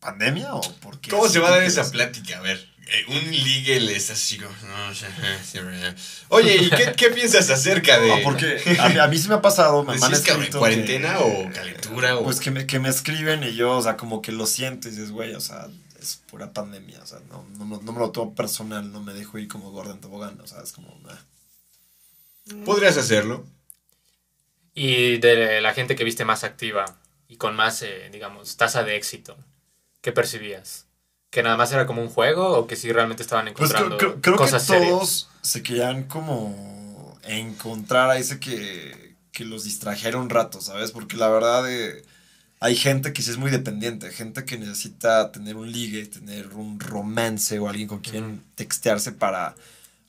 pandemia 0.00 0.54
o 0.54 0.60
por 0.80 1.00
qué? 1.00 1.10
¿Cómo 1.10 1.28
se 1.28 1.38
va 1.38 1.48
a 1.48 1.50
dar 1.52 1.62
esa 1.62 1.84
¿Qué 1.84 1.90
plática? 1.90 2.38
A 2.38 2.40
ver, 2.42 2.58
eh, 2.88 3.04
un 3.08 3.30
ligue 3.30 3.80
le 3.80 3.96
está 3.96 4.12
así 4.12 4.38
como... 4.38 4.50
no, 4.68 4.88
o 4.90 4.94
sea, 4.94 5.08
sí. 5.44 5.58
Oye, 6.28 6.56
¿y 6.56 6.70
qué, 6.70 6.92
qué 6.96 7.10
piensas 7.10 7.50
acerca 7.50 7.98
de...? 7.98 8.08
No, 8.08 8.22
porque 8.22 8.62
a 8.78 8.88
mí, 8.88 8.98
a 8.98 9.06
mí 9.08 9.18
sí 9.18 9.28
me 9.28 9.34
ha 9.34 9.42
pasado, 9.42 9.82
me, 9.82 9.86
¿Pues 9.88 10.00
me 10.00 10.06
han 10.06 10.12
escrito 10.14 10.58
cuarentena 10.58 11.16
que- 11.18 11.24
o 11.24 11.52
calentura 11.52 12.16
o...? 12.16 12.24
Pues 12.24 12.38
que 12.40 12.50
me, 12.50 12.66
que 12.66 12.78
me 12.78 12.88
escriben 12.88 13.42
y 13.42 13.54
yo, 13.54 13.72
o 13.76 13.82
sea, 13.82 13.96
como 13.96 14.22
que 14.22 14.30
lo 14.32 14.46
siento 14.46 14.88
y 14.88 14.92
dices, 14.92 15.10
güey, 15.10 15.34
o 15.34 15.40
sea, 15.40 15.66
es 16.00 16.20
pura 16.30 16.52
pandemia, 16.52 17.00
o 17.02 17.06
sea, 17.06 17.18
no, 17.28 17.44
no, 17.58 17.64
me- 17.64 17.82
no 17.82 17.92
me 17.92 17.98
lo 17.98 18.10
tomo 18.12 18.34
personal, 18.34 18.92
no 18.92 19.02
me 19.02 19.12
dejo 19.14 19.38
ir 19.38 19.48
como 19.48 19.70
gorda 19.72 19.92
en 19.92 20.00
tobogán, 20.00 20.40
o 20.40 20.46
sea, 20.46 20.60
es 20.62 20.70
como... 20.72 20.96
ah. 21.08 21.18
Podrías 22.64 22.96
hacerlo. 22.96 23.44
Y 24.74 25.18
de 25.18 25.60
la 25.60 25.72
gente 25.74 25.96
que 25.96 26.04
viste 26.04 26.24
más 26.24 26.44
activa 26.44 26.84
y 27.28 27.36
con 27.36 27.56
más, 27.56 27.82
eh, 27.82 28.08
digamos, 28.12 28.56
tasa 28.56 28.84
de 28.84 28.96
éxito, 28.96 29.36
¿qué 30.02 30.12
percibías? 30.12 30.86
¿Que 31.30 31.42
nada 31.42 31.56
más 31.56 31.72
era 31.72 31.86
como 31.86 32.02
un 32.02 32.08
juego 32.08 32.56
o 32.58 32.66
que 32.66 32.76
sí 32.76 32.92
realmente 32.92 33.22
estaban 33.22 33.46
Pues 33.46 33.70
encontrando 33.70 33.96
creo, 33.96 34.10
creo- 34.12 34.20
creo 34.22 34.36
que 34.36 34.42
cosas 34.44 34.62
serias? 34.64 34.90
todos 34.90 35.28
se 35.42 35.62
querían 35.62 36.04
como 36.04 37.18
encontrar 37.24 38.10
a 38.10 38.18
ese 38.18 38.38
que, 38.38 39.14
que 39.32 39.44
los 39.44 39.64
distrajera 39.64 40.18
un 40.18 40.30
rato, 40.30 40.60
¿sabes? 40.60 40.92
Porque 40.92 41.16
la 41.16 41.28
verdad 41.30 41.70
eh, 41.72 42.04
hay 42.60 42.76
gente 42.76 43.12
que 43.12 43.22
sí 43.22 43.30
es 43.30 43.38
muy 43.38 43.50
dependiente, 43.50 44.10
gente 44.12 44.44
que 44.44 44.58
necesita 44.58 45.32
tener 45.32 45.56
un 45.56 45.72
ligue, 45.72 46.06
tener 46.06 46.48
un 46.48 46.80
romance 46.80 47.58
o 47.58 47.68
alguien 47.68 47.88
con 47.88 48.00
quien 48.00 48.42
textearse 48.54 49.12
para, 49.12 49.54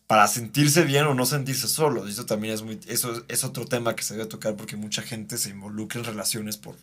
para 0.07 0.27
sentirse 0.27 0.83
bien 0.83 1.05
o 1.05 1.13
no 1.13 1.25
sentirse 1.25 1.67
solo. 1.67 2.07
Eso 2.07 2.25
también 2.25 2.53
es 2.53 2.61
muy, 2.61 2.79
eso 2.87 3.23
es 3.27 3.43
otro 3.43 3.65
tema 3.65 3.95
que 3.95 4.03
se 4.03 4.15
debe 4.15 4.25
tocar 4.27 4.55
porque 4.55 4.75
mucha 4.77 5.01
gente 5.01 5.37
se 5.37 5.49
involucra 5.49 5.99
en 5.99 6.05
relaciones 6.05 6.57
por, 6.57 6.75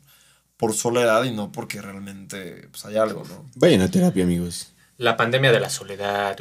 por 0.57 0.75
soledad 0.75 1.25
y 1.25 1.31
no 1.31 1.51
porque 1.51 1.81
realmente 1.83 2.69
pues, 2.71 2.85
hay 2.85 2.97
algo, 2.97 3.25
¿no? 3.29 3.45
Vayan 3.57 3.81
a 3.81 3.91
terapia, 3.91 4.25
amigos. 4.25 4.73
La 4.99 5.17
pandemia 5.17 5.51
de 5.53 5.59
la 5.61 5.71
soledad. 5.71 6.39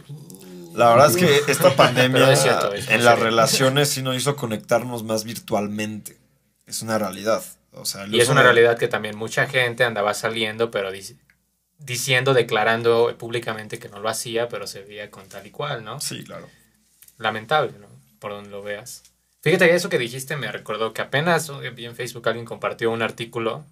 La 0.76 0.90
verdad 0.90 1.10
es 1.10 1.18
que 1.18 1.52
esta 1.52 1.76
pandemia 1.76 2.32
es 2.32 2.42
cierto, 2.42 2.74
es 2.74 2.86
muy 2.86 2.96
en 2.96 3.04
las 3.06 3.18
relaciones 3.20 3.90
sí 3.90 4.02
nos 4.02 4.16
hizo 4.16 4.36
conectarnos 4.36 5.04
más 5.04 5.24
virtualmente. 5.24 6.18
Es 6.68 6.82
una 6.82 6.98
realidad. 6.98 7.44
O 7.72 7.86
sea, 7.86 8.06
Y 8.08 8.20
es 8.20 8.30
una 8.30 8.42
de- 8.42 8.48
realidad 8.52 8.78
que 8.78 8.88
también 8.88 9.18
mucha 9.18 9.48
gente 9.48 9.84
andaba 9.84 10.14
saliendo, 10.14 10.70
pero 10.70 10.92
dic- 10.92 11.18
diciendo, 11.80 12.34
declarando 12.34 13.16
públicamente 13.18 13.80
que 13.80 13.90
no 13.90 14.00
lo 14.00 14.10
hacía, 14.10 14.48
pero 14.50 14.68
se 14.68 14.82
veía 14.84 15.10
con 15.10 15.28
tal 15.28 15.48
y 15.48 15.52
cual, 15.52 15.84
¿no? 15.84 16.00
Sí, 16.00 16.24
claro. 16.24 16.48
Lamentable, 17.18 17.74
¿no? 17.80 17.88
Por 18.20 18.32
donde 18.32 18.50
lo 18.50 18.62
veas. 18.64 19.04
Fíjate 19.42 19.68
que 19.68 19.76
eso 19.76 19.90
que 19.90 19.98
dijiste 20.00 20.36
me 20.38 20.52
recordó 20.52 20.94
que 20.94 21.02
apenas 21.02 21.52
vi 21.76 21.86
en 21.86 21.96
Facebook 21.96 22.28
alguien 22.28 22.46
compartió 22.46 22.92
un 22.92 23.02
artículo 23.02 23.66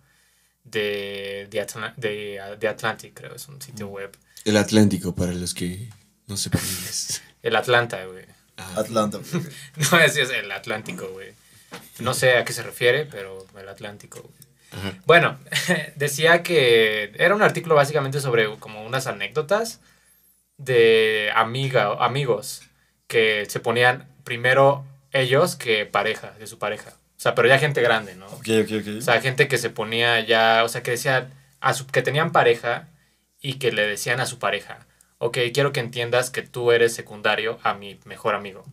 de, 0.63 1.47
de, 1.49 1.61
Atla- 1.61 1.93
de, 1.97 2.39
de 2.59 2.67
Atlantic, 2.67 3.13
creo, 3.13 3.33
es 3.35 3.47
un 3.47 3.61
sitio 3.61 3.87
Mm. 3.87 3.91
web. 3.91 4.17
El 4.45 4.57
Atlántico, 4.57 5.15
para 5.15 5.31
los 5.33 5.53
que 5.53 5.89
no 6.27 6.37
sepan 6.37 6.61
inglés. 6.77 7.21
El 7.41 7.55
Atlanta, 7.55 8.03
güey. 8.05 8.25
Ah, 8.57 8.73
Atlanta. 8.77 9.17
güey. 9.19 9.43
No, 9.91 9.99
es, 9.99 10.17
es 10.17 10.29
el 10.29 10.51
Atlántico, 10.51 11.07
güey. 11.09 11.33
No 11.99 12.13
sé 12.13 12.35
a 12.37 12.43
qué 12.45 12.53
se 12.53 12.63
refiere, 12.63 13.05
pero 13.05 13.47
el 13.57 13.69
Atlántico, 13.69 14.21
güey. 14.21 14.33
ajá. 14.71 14.97
Bueno, 15.05 15.39
decía 15.95 16.43
que 16.43 17.13
era 17.17 17.33
un 17.33 17.41
artículo 17.41 17.75
básicamente 17.75 18.19
sobre 18.19 18.57
como 18.59 18.83
unas 18.85 19.07
anécdotas 19.07 19.79
de 20.57 21.31
amiga, 21.33 21.93
amigos 22.05 22.61
que 23.11 23.45
se 23.49 23.59
ponían 23.59 24.07
primero 24.23 24.85
ellos 25.11 25.57
que 25.57 25.85
pareja, 25.85 26.31
de 26.39 26.47
su 26.47 26.57
pareja. 26.57 26.91
O 26.91 27.19
sea, 27.19 27.35
pero 27.35 27.49
ya 27.49 27.59
gente 27.59 27.81
grande, 27.81 28.15
¿no? 28.15 28.25
ok, 28.27 28.47
ok, 28.63 28.71
ok. 28.79 28.87
O 28.99 29.01
sea, 29.01 29.19
gente 29.19 29.49
que 29.49 29.57
se 29.57 29.69
ponía 29.69 30.21
ya, 30.21 30.63
o 30.63 30.69
sea, 30.69 30.81
que 30.81 30.91
decían 30.91 31.29
a 31.59 31.73
su, 31.73 31.87
que 31.87 32.01
tenían 32.01 32.31
pareja 32.31 32.87
y 33.41 33.55
que 33.55 33.73
le 33.73 33.85
decían 33.85 34.21
a 34.21 34.25
su 34.25 34.39
pareja, 34.39 34.87
ok, 35.17 35.37
quiero 35.53 35.73
que 35.73 35.81
entiendas 35.81 36.29
que 36.29 36.41
tú 36.41 36.71
eres 36.71 36.95
secundario 36.95 37.59
a 37.63 37.73
mi 37.73 37.99
mejor 38.05 38.33
amigo. 38.33 38.63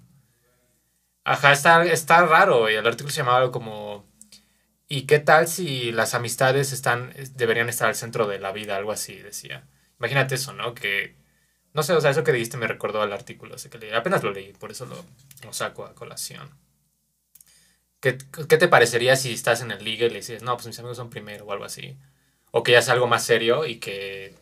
Ajá, 1.24 1.50
está, 1.50 1.84
está 1.84 2.24
raro 2.24 2.70
y 2.70 2.74
el 2.74 2.86
artículo 2.86 3.10
se 3.10 3.18
llamaba 3.18 3.38
algo 3.38 3.50
como, 3.50 4.06
¿y 4.86 5.02
qué 5.02 5.18
tal 5.18 5.48
si 5.48 5.90
las 5.90 6.14
amistades 6.14 6.72
están, 6.72 7.12
deberían 7.34 7.68
estar 7.68 7.88
al 7.88 7.96
centro 7.96 8.28
de 8.28 8.38
la 8.38 8.52
vida? 8.52 8.76
Algo 8.76 8.92
así, 8.92 9.16
decía. 9.16 9.64
Imagínate 9.98 10.36
eso, 10.36 10.52
¿no? 10.52 10.74
Que, 10.74 11.17
no 11.78 11.84
sé, 11.84 11.92
o 11.94 12.00
sea, 12.00 12.10
eso 12.10 12.24
que 12.24 12.32
dijiste 12.32 12.56
me 12.56 12.66
recordó 12.66 13.00
al 13.02 13.12
artículo, 13.12 13.54
ese 13.54 13.70
que 13.70 13.78
leí. 13.78 13.92
Apenas 13.92 14.24
lo 14.24 14.32
leí, 14.32 14.52
por 14.52 14.72
eso 14.72 14.84
lo, 14.86 14.96
lo 15.44 15.52
saco 15.52 15.84
a 15.86 15.94
colación. 15.94 16.50
¿Qué, 18.00 18.18
¿Qué 18.48 18.58
te 18.58 18.68
parecería 18.68 19.16
si 19.16 19.32
estás 19.32 19.60
en 19.60 19.70
el 19.72 19.82
liga 19.84 20.06
y 20.06 20.10
le 20.10 20.16
dices, 20.16 20.42
no, 20.42 20.54
pues 20.56 20.66
mis 20.66 20.78
amigos 20.78 20.96
son 20.96 21.10
primero 21.10 21.44
o 21.46 21.52
algo 21.52 21.64
así? 21.64 21.96
O 22.52 22.62
que 22.62 22.72
ya 22.72 22.78
es 22.80 22.88
algo 22.88 23.06
más 23.08 23.24
serio 23.24 23.64
y 23.66 23.78
que, 23.80 24.34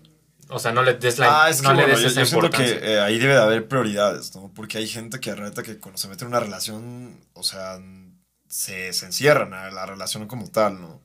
o 0.48 0.58
sea, 0.58 0.72
no 0.72 0.82
le 0.82 0.94
des 0.94 1.18
la 1.18 1.44
Ah, 1.44 1.50
es 1.50 1.62
que 1.62 1.68
no 1.68 1.74
le 1.74 1.84
bueno, 1.84 1.88
des 1.88 2.02
yo, 2.02 2.08
esa 2.08 2.20
yo 2.20 2.26
siento 2.26 2.46
importancia. 2.46 2.80
que 2.80 2.92
eh, 2.94 3.00
ahí 3.00 3.18
debe 3.18 3.34
de 3.34 3.40
haber 3.42 3.68
prioridades, 3.68 4.34
¿no? 4.34 4.52
Porque 4.54 4.78
hay 4.78 4.86
gente 4.88 5.20
que 5.20 5.34
reta 5.34 5.62
que 5.62 5.78
cuando 5.78 5.98
se 5.98 6.08
mete 6.08 6.24
en 6.24 6.28
una 6.28 6.40
relación, 6.40 7.18
o 7.34 7.42
sea, 7.42 7.80
se, 8.48 8.92
se 8.92 9.06
encierran 9.06 9.54
a 9.54 9.70
la 9.70 9.86
relación 9.86 10.26
como 10.28 10.50
tal, 10.50 10.80
¿no? 10.80 11.02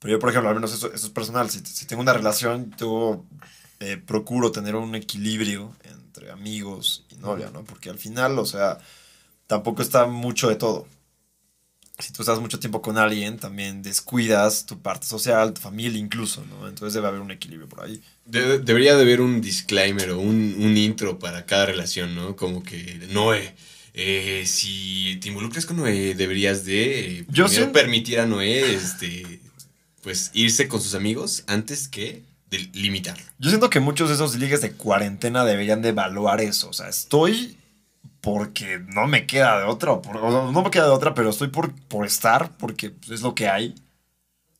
Pero 0.00 0.12
yo, 0.12 0.18
por 0.18 0.30
ejemplo, 0.30 0.48
al 0.50 0.56
menos 0.56 0.74
eso, 0.74 0.92
eso 0.92 1.06
es 1.06 1.12
personal. 1.12 1.50
Si, 1.50 1.60
si 1.60 1.86
tengo 1.86 2.02
una 2.02 2.12
relación, 2.14 2.72
yo 2.78 3.24
eh, 3.82 3.96
procuro 3.96 4.50
tener 4.52 4.74
un 4.76 4.94
equilibrio 4.94 5.74
entre 5.84 6.30
amigos 6.30 7.04
y 7.10 7.16
novia, 7.16 7.50
¿no? 7.52 7.64
Porque 7.64 7.90
al 7.90 7.98
final, 7.98 8.38
o 8.38 8.46
sea, 8.46 8.78
tampoco 9.46 9.82
está 9.82 10.06
mucho 10.06 10.48
de 10.48 10.56
todo. 10.56 10.86
Si 11.98 12.12
tú 12.12 12.22
estás 12.22 12.40
mucho 12.40 12.58
tiempo 12.58 12.80
con 12.80 12.96
alguien, 12.98 13.38
también 13.38 13.82
descuidas 13.82 14.66
tu 14.66 14.80
parte 14.80 15.06
social, 15.06 15.52
tu 15.52 15.60
familia 15.60 15.98
incluso, 16.00 16.44
¿no? 16.46 16.66
Entonces 16.66 16.94
debe 16.94 17.06
haber 17.08 17.20
un 17.20 17.30
equilibrio 17.30 17.68
por 17.68 17.82
ahí. 17.84 18.00
De- 18.24 18.58
debería 18.58 18.96
de 18.96 19.02
haber 19.02 19.20
un 19.20 19.40
disclaimer 19.40 20.10
o 20.10 20.18
un, 20.20 20.56
un 20.58 20.76
intro 20.76 21.18
para 21.18 21.44
cada 21.46 21.66
relación, 21.66 22.14
¿no? 22.14 22.34
Como 22.34 22.62
que, 22.62 23.06
Noé, 23.10 23.54
eh, 23.94 24.44
si 24.46 25.18
te 25.20 25.28
involucras 25.28 25.66
con 25.66 25.76
Noé, 25.76 26.14
deberías 26.14 26.64
de 26.64 27.18
eh, 27.18 27.18
Yo 27.28 27.44
primero 27.44 27.48
siento- 27.48 27.72
permitir 27.72 28.18
a 28.20 28.26
Noé, 28.26 28.74
este, 28.74 29.40
pues, 30.02 30.30
irse 30.34 30.66
con 30.68 30.80
sus 30.80 30.94
amigos 30.94 31.44
antes 31.46 31.88
que 31.88 32.22
de 32.52 32.58
limitarlo. 32.74 33.24
Yo 33.38 33.48
siento 33.48 33.70
que 33.70 33.80
muchos 33.80 34.08
de 34.10 34.14
esos 34.14 34.36
ligues 34.36 34.60
de 34.60 34.72
cuarentena 34.72 35.44
deberían 35.44 35.80
de 35.82 35.88
evaluar 35.88 36.40
eso. 36.40 36.68
O 36.68 36.72
sea, 36.72 36.88
estoy 36.88 37.58
porque 38.20 38.78
no 38.78 39.06
me 39.08 39.26
queda 39.26 39.58
de 39.58 39.64
otra, 39.64 39.92
o 39.92 40.02
por- 40.02 40.18
o 40.18 40.52
no 40.52 40.62
me 40.62 40.70
queda 40.70 40.84
de 40.84 40.90
otra, 40.92 41.14
pero 41.14 41.30
estoy 41.30 41.48
por, 41.48 41.72
por 41.88 42.06
estar, 42.06 42.50
porque 42.58 42.94
es 43.10 43.22
lo 43.22 43.34
que 43.34 43.48
hay, 43.48 43.74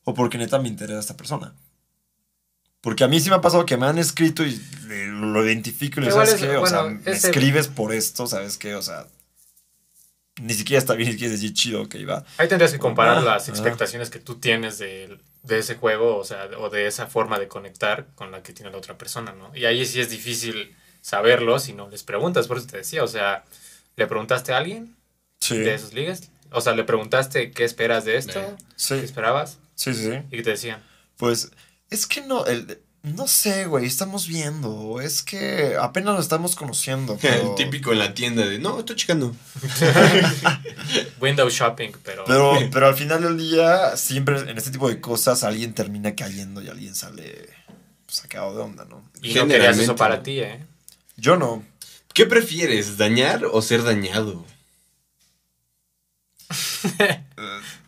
o 0.03 0.13
porque 0.13 0.37
neta 0.37 0.59
me 0.59 0.67
interesa 0.67 0.99
esta 0.99 1.15
persona. 1.15 1.53
Porque 2.81 3.03
a 3.05 3.07
mí 3.07 3.19
sí 3.21 3.29
me 3.29 3.35
ha 3.37 3.41
pasado 3.41 3.65
que 3.65 3.77
me 3.77 3.85
han 3.85 3.97
escrito 3.97 4.43
y 4.43 4.59
le- 4.87 5.07
lo 5.07 5.45
identifico 5.45 6.01
y 6.01 6.05
le 6.05 6.11
¿sabes 6.11 6.33
es- 6.33 6.41
qué? 6.41 6.57
O 6.57 6.65
sea, 6.67 6.83
me 6.83 6.99
ese- 7.05 7.27
escribes 7.29 7.67
por 7.69 7.93
esto, 7.93 8.27
¿sabes 8.27 8.57
qué? 8.57 8.75
O 8.75 8.81
sea, 8.81 9.05
ni 10.41 10.53
siquiera 10.53 10.79
está 10.79 10.93
bien, 10.95 11.09
ni 11.09 11.13
siquiera 11.13 11.31
decir 11.33 11.53
chido, 11.53 11.83
ok, 11.83 11.95
va. 12.09 12.25
Ahí 12.37 12.47
tendrías 12.47 12.71
que 12.71 12.79
comparar 12.79 13.17
Ah, 13.19 13.21
las 13.21 13.47
ah. 13.47 13.51
expectaciones 13.51 14.09
que 14.09 14.19
tú 14.19 14.35
tienes 14.39 14.77
de, 14.79 15.19
de 15.43 15.59
ese 15.59 15.75
juego, 15.75 16.17
o 16.17 16.23
sea, 16.23 16.49
o 16.57 16.69
de 16.69 16.87
esa 16.87 17.07
forma 17.07 17.39
de 17.39 17.47
conectar 17.47 18.07
con 18.15 18.31
la 18.31 18.41
que 18.43 18.53
tiene 18.53 18.71
la 18.71 18.77
otra 18.77 18.97
persona, 18.97 19.33
¿no? 19.33 19.55
Y 19.55 19.65
ahí 19.65 19.85
sí 19.85 19.99
es 20.01 20.09
difícil 20.09 20.75
saberlo 21.01 21.59
si 21.59 21.73
no 21.73 21.89
les 21.89 22.03
preguntas, 22.03 22.47
por 22.47 22.57
eso 22.57 22.67
te 22.67 22.77
decía, 22.77 23.03
o 23.03 23.07
sea, 23.07 23.43
¿le 23.95 24.07
preguntaste 24.07 24.53
a 24.53 24.57
alguien 24.57 24.95
Sí, 25.39 25.57
de 25.57 25.73
esos 25.73 25.93
ligas? 25.93 26.31
O 26.51 26.61
sea, 26.61 26.73
¿le 26.73 26.83
preguntaste 26.83 27.51
qué 27.51 27.63
esperas 27.65 28.05
de 28.05 28.17
esto? 28.17 28.39
Sí, 28.75 28.95
¿Qué 28.95 29.05
esperabas? 29.05 29.59
sí, 29.75 29.93
sí, 29.93 30.03
sí. 30.09 30.17
¿Y 30.31 30.37
qué 30.37 30.43
te 30.43 30.49
decían? 30.51 30.81
Pues 31.17 31.51
es 31.89 32.07
que 32.07 32.21
no, 32.21 32.45
el, 32.45 32.79
no 33.03 33.27
sé, 33.27 33.65
güey, 33.65 33.85
estamos 33.85 34.27
viendo. 34.27 35.01
Es 35.01 35.21
que 35.23 35.75
apenas 35.79 36.15
lo 36.15 36.21
estamos 36.21 36.55
conociendo. 36.55 37.17
Pero, 37.21 37.49
El 37.49 37.55
típico 37.55 37.91
en 37.91 37.99
la 37.99 38.13
tienda 38.13 38.45
de, 38.45 38.59
no, 38.59 38.79
estoy 38.79 38.95
checando. 38.95 39.35
Window 41.21 41.49
shopping, 41.49 41.91
pero. 42.03 42.23
pero, 42.25 42.57
pero 42.71 42.87
al 42.87 42.95
final 42.95 43.21
del 43.21 43.37
día, 43.37 43.95
siempre 43.97 44.39
en 44.39 44.57
este 44.57 44.71
tipo 44.71 44.89
de 44.89 44.99
cosas, 44.99 45.43
alguien 45.43 45.73
termina 45.73 46.15
cayendo 46.15 46.61
y 46.61 46.67
alguien 46.67 46.95
sale 46.95 47.49
pues, 48.05 48.17
sacado 48.17 48.55
de 48.55 48.61
onda, 48.61 48.85
¿no? 48.85 49.03
y 49.21 49.33
no 49.33 49.47
querías 49.47 49.77
eso 49.77 49.95
generalmente, 49.95 49.95
para 49.95 50.23
ti, 50.23 50.39
¿eh? 50.39 50.65
Yo 51.17 51.37
no. 51.37 51.63
¿Qué 52.13 52.25
prefieres, 52.25 52.97
dañar 52.97 53.45
o 53.45 53.61
ser 53.61 53.83
dañado? 53.83 54.45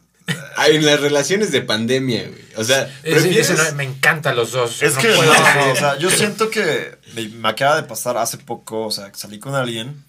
En 0.67 0.85
las 0.85 0.99
relaciones 0.99 1.51
de 1.51 1.61
pandemia, 1.61 2.27
güey. 2.27 2.41
O 2.57 2.63
sea, 2.63 2.87
prefieres... 3.01 3.73
me 3.75 3.83
encantan 3.83 4.35
los 4.35 4.51
dos. 4.51 4.81
Es 4.81 4.95
no 4.95 5.01
que, 5.01 5.09
no, 5.09 5.15
puedo 5.15 5.33
no, 5.33 5.71
o 5.71 5.75
sea, 5.75 5.97
yo 5.97 6.09
siento 6.09 6.49
que 6.49 6.97
me, 7.13 7.27
me 7.29 7.49
acaba 7.49 7.75
de 7.75 7.83
pasar 7.83 8.17
hace 8.17 8.37
poco, 8.37 8.85
o 8.85 8.91
sea, 8.91 9.11
que 9.11 9.17
salí 9.17 9.39
con 9.39 9.55
alguien, 9.55 10.03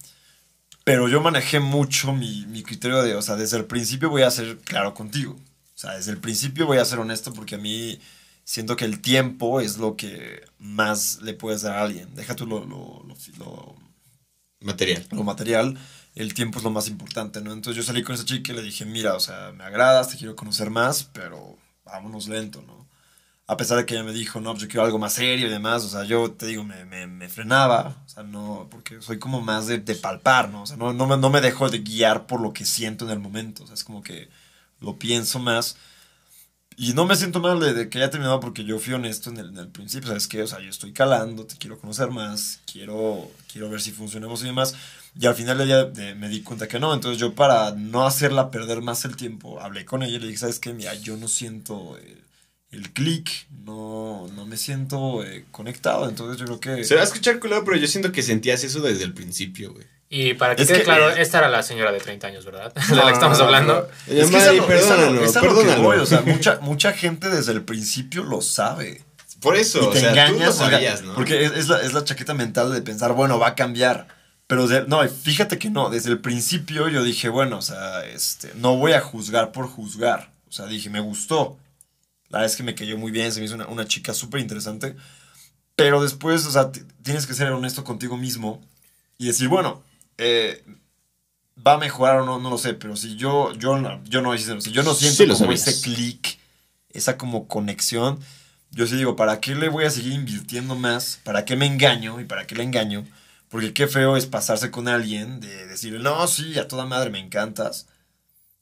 pero 0.85 1.09
yo 1.09 1.21
manejé 1.21 1.61
mucho 1.61 2.13
mi, 2.13 2.47
mi 2.47 2.63
criterio 2.63 3.03
de, 3.03 3.15
o 3.17 3.23
sea, 3.23 3.37
desde 3.37 3.57
el 3.57 3.65
principio 3.65 4.09
voy 4.11 4.23
a 4.23 4.31
ser 4.31 4.59
claro 4.59 4.95
contigo. 4.95 5.33
O 5.75 5.79
sea, 5.79 5.93
desde 5.95 6.13
el 6.13 6.19
principio 6.19 6.67
voy 6.67 6.79
a 6.79 6.85
ser 6.85 6.99
honesto 7.01 7.33
porque 7.35 7.57
a 7.57 7.59
mí 7.59 8.01
siento 8.45 8.77
que 8.77 8.85
el 8.85 9.01
tiempo 9.01 9.61
es 9.61 9.77
lo 9.79 9.97
que 9.97 10.43
más 10.59 11.19
le 11.23 11.35
puedes 11.35 11.63
dar 11.63 11.77
a 11.77 11.83
alguien. 11.83 12.15
Deja 12.15 12.35
tú 12.37 12.47
lo, 12.47 12.61
lo, 12.61 13.03
lo, 13.07 13.17
lo- 13.39 13.77
Material. 14.61 15.07
lo 15.11 15.23
material, 15.23 15.79
el 16.17 16.35
tiempo 16.35 16.59
es 16.59 16.65
lo 16.65 16.71
más 16.71 16.89
importante, 16.89 17.41
¿no? 17.43 17.53
Entonces 17.53 17.77
yo 17.77 17.87
salí 17.87 18.03
con 18.03 18.15
esa 18.15 18.25
chica 18.25 18.53
y 18.53 18.57
le 18.57 18.63
dije, 18.63 18.87
mira, 18.87 19.15
o 19.15 19.21
sea, 19.21 19.53
me 19.53 19.65
agradas, 19.65 20.09
te 20.09 20.17
quiero 20.17 20.35
conocer 20.35 20.71
más, 20.71 21.05
pero 21.05 21.59
vámonos 21.85 22.27
lento, 22.27 22.63
¿no? 22.67 22.87
A 23.47 23.57
pesar 23.57 23.79
de 23.79 23.87
que 23.87 23.95
ella 23.95 24.03
me 24.03 24.13
dijo, 24.13 24.41
no, 24.41 24.53
pues 24.53 24.63
yo 24.63 24.69
quiero 24.69 24.85
algo 24.85 24.99
más 24.99 25.13
serio 25.13 25.47
y 25.47 25.51
demás, 25.51 25.85
o 25.85 25.89
sea, 25.89 26.05
yo 26.05 26.33
te 26.33 26.47
digo, 26.47 26.65
me, 26.65 26.85
me, 26.85 27.29
frenaba, 27.29 28.03
o 28.07 28.09
sea, 28.09 28.23
no, 28.25 28.67
porque 28.71 29.01
soy 29.03 29.19
como 29.19 29.41
más 29.41 29.67
de, 29.67 29.79
de 29.79 29.95
palpar, 29.95 30.49
¿no? 30.49 30.63
O 30.63 30.67
sea, 30.67 30.77
no, 30.77 30.93
no, 30.93 31.07
me, 31.07 31.17
no 31.19 31.31
me 31.31 31.41
dejo 31.43 31.69
de 31.69 31.81
guiar 31.81 32.27
por 32.27 32.41
lo 32.41 32.53
que 32.53 32.65
siento 32.65 33.05
en 33.05 33.13
el 33.13 33.21
momento, 33.21 33.63
o 33.65 33.67
sea, 33.67 33.75
es 33.75 33.85
como 33.85 34.03
que 34.03 34.29
lo 34.81 34.99
pienso 34.99 35.39
más. 35.39 35.77
Y 36.79 36.93
no 36.93 37.07
me 37.07 37.17
siento 37.17 37.41
mal 37.41 37.59
de, 37.59 37.89
que 37.89 37.99
haya 37.99 38.11
terminado 38.11 38.39
porque 38.39 38.63
yo 38.65 38.79
fui 38.79 38.93
honesto 38.93 39.31
en 39.31 39.39
el, 39.39 39.49
en 39.49 39.57
el 39.59 39.69
principio, 39.69 40.09
¿sabes 40.09 40.29
qué? 40.29 40.43
O 40.43 40.47
sea, 40.47 40.61
yo 40.61 40.69
estoy 40.69 40.93
calando, 40.93 41.47
te 41.47 41.57
quiero 41.57 41.79
conocer 41.79 42.11
más, 42.11 42.61
quiero, 42.71 43.31
quiero 43.51 43.71
ver 43.71 43.81
si 43.81 43.93
funcionamos 43.93 44.43
y 44.43 44.47
demás. 44.47 44.75
Y 45.19 45.25
al 45.27 45.35
final 45.35 45.57
del 45.57 45.69
día 45.69 45.85
de- 45.85 46.15
me 46.15 46.29
di 46.29 46.43
cuenta 46.43 46.69
que 46.69 46.79
no, 46.79 46.93
entonces 46.93 47.19
yo 47.19 47.35
para 47.35 47.71
no 47.73 48.07
hacerla 48.07 48.51
perder 48.51 48.83
más 48.83 49.07
el 49.07 49.17
tiempo, 49.17 49.59
hablé 49.61 49.87
con 49.87 50.03
ella 50.03 50.17
y 50.17 50.21
le 50.21 50.27
dije, 50.27 50.39
¿sabes 50.41 50.61
qué? 50.61 50.75
Mira, 50.75 50.93
yo 50.95 51.17
no 51.17 51.29
siento 51.29 51.97
el, 51.97 52.23
el 52.71 52.93
clic, 52.93 53.31
no, 53.65 54.29
no 54.35 54.45
me 54.45 54.59
siento 54.59 55.25
eh, 55.25 55.47
conectado, 55.51 56.07
entonces 56.11 56.39
yo 56.39 56.45
creo 56.45 56.61
que... 56.61 56.85
Se 56.85 56.95
va 56.95 57.01
a 57.01 57.05
escuchar 57.05 57.41
culado, 57.41 57.65
pero 57.65 57.79
yo 57.79 57.87
siento 57.87 58.13
que 58.13 58.23
sentías 58.23 58.63
eso 58.65 58.81
desde 58.83 59.05
el 59.05 59.15
principio, 59.15 59.73
güey. 59.73 59.87
Y 60.09 60.35
para 60.35 60.55
que 60.55 60.63
Es 60.63 60.69
quede 60.69 60.79
que, 60.79 60.85
claro, 60.85 61.11
eh, 61.11 61.21
esta 61.21 61.39
era 61.39 61.49
la 61.49 61.63
señora 61.63 61.91
de 61.91 61.99
30 61.99 62.29
años, 62.29 62.45
¿verdad? 62.45 62.73
No, 62.77 62.87
de 62.97 63.03
la 63.03 63.07
que 63.09 63.13
estamos 63.15 63.41
hablando. 63.41 63.89
Es 64.07 64.27
que 64.31 64.37
Mari, 64.37 64.45
es 64.45 64.49
a 64.49 64.53
lo- 64.53 64.55
es 64.55 64.57
a 64.57 64.61
lo- 64.61 64.67
perdónalo, 64.67 65.25
es 65.25 65.37
a 65.37 65.43
lo 65.43 65.59
que 65.59 65.77
voy, 65.83 65.99
o 65.99 66.07
sea, 66.07 66.21
mucha, 66.23 66.59
mucha 66.61 66.93
gente 66.93 67.29
desde 67.29 67.53
el 67.53 67.63
principio 67.63 68.23
lo 68.23 68.41
sabe. 68.41 69.03
Por 69.41 69.57
eso, 69.57 69.81
y 69.83 69.85
o 69.87 69.91
te 69.91 70.01
sea, 70.01 70.11
engañas, 70.11 70.33
tú 70.39 70.45
lo 70.45 70.51
o 70.67 70.71
sabías, 70.71 71.03
¿no? 71.03 71.15
Porque 71.15 71.45
es, 71.45 71.53
es 71.53 71.69
la, 71.69 71.81
es 71.83 71.93
la 71.93 72.05
chaqueta 72.05 72.35
mental 72.35 72.73
de 72.73 72.83
pensar, 72.83 73.13
bueno, 73.15 73.39
va 73.39 73.49
a 73.49 73.55
cambiar. 73.55 74.09
Pero 74.47 74.69
de- 74.69 74.87
no, 74.87 75.07
fíjate 75.09 75.59
que 75.59 75.71
no, 75.71 75.91
desde 75.91 76.11
el 76.11 76.21
principio 76.21 76.89
yo 76.89 77.03
dije, 77.03 77.29
bueno, 77.29 77.59
o 77.59 77.63
sea, 77.63 78.05
este, 78.07 78.53
no 78.55 78.77
voy 78.77 78.93
a 78.93 79.01
juzgar 79.01 79.51
por 79.51 79.67
juzgar. 79.69 80.31
O 80.49 80.53
sea, 80.53 80.67
dije, 80.67 80.89
me 80.89 81.01
gustó. 81.01 81.59
La 82.29 82.39
verdad 82.39 82.53
es 82.53 82.57
que 82.57 82.63
me 82.63 82.75
cayó 82.77 82.97
muy 82.97 83.11
bien, 83.11 83.33
se 83.33 83.41
me 83.41 83.47
hizo 83.47 83.57
una, 83.57 83.67
una 83.67 83.87
chica 83.87 84.15
súper 84.15 84.41
interesante. 84.41 84.95
Pero 85.75 86.01
después, 86.03 86.47
o 86.47 86.51
sea, 86.53 86.71
tienes 87.03 87.27
que 87.27 87.35
ser 87.35 87.51
honesto 87.53 87.83
contigo 87.85 88.17
mismo 88.17 88.65
y 89.19 89.27
decir, 89.27 89.49
bueno, 89.49 89.83
eh, 90.19 90.65
va 91.67 91.75
a 91.75 91.79
mejorar 91.79 92.21
o 92.21 92.27
no, 92.27 92.39
no 92.39 92.51
lo 92.51 92.59
sé, 92.59 92.75
pero 92.75 92.97
si 92.97 93.17
yo, 93.17 93.53
yo, 93.55 93.79
no- 93.79 94.03
yo 94.05 94.21
no, 94.23 94.37
si 94.37 94.73
yo 94.73 94.83
no 94.83 94.95
siento 94.95 95.17
Sí 95.25 95.27
como 95.29 95.37
sabías. 95.37 95.67
ese 95.67 95.81
clic, 95.83 96.39
esa 96.91 97.17
como 97.19 97.49
conexión, 97.49 98.19
yo 98.71 98.87
sí 98.87 98.97
digo, 98.97 99.17
¿para 99.17 99.41
qué 99.41 99.55
le 99.55 99.69
voy 99.69 99.85
a 99.85 99.91
seguir 99.91 100.13
invirtiendo 100.13 100.77
más? 100.77 101.21
¿Para 101.25 101.45
qué 101.45 101.57
me 101.57 101.67
engaño? 101.67 102.21
¿Y 102.21 102.25
para 102.25 102.47
qué 102.47 102.55
le 102.55 102.63
engaño? 102.65 103.07
Porque 103.49 103.73
qué 103.73 103.87
feo 103.87 104.17
es 104.17 104.27
pasarse 104.27 104.71
con 104.71 104.89
alguien, 104.89 105.41
de 105.41 105.67
decirle, 105.67 106.01
no, 106.01 106.27
sí, 106.27 106.59
a 106.59 106.69
toda 106.69 106.85
madre 106.85 107.11
me 107.11 107.21
encantas. 107.21 107.87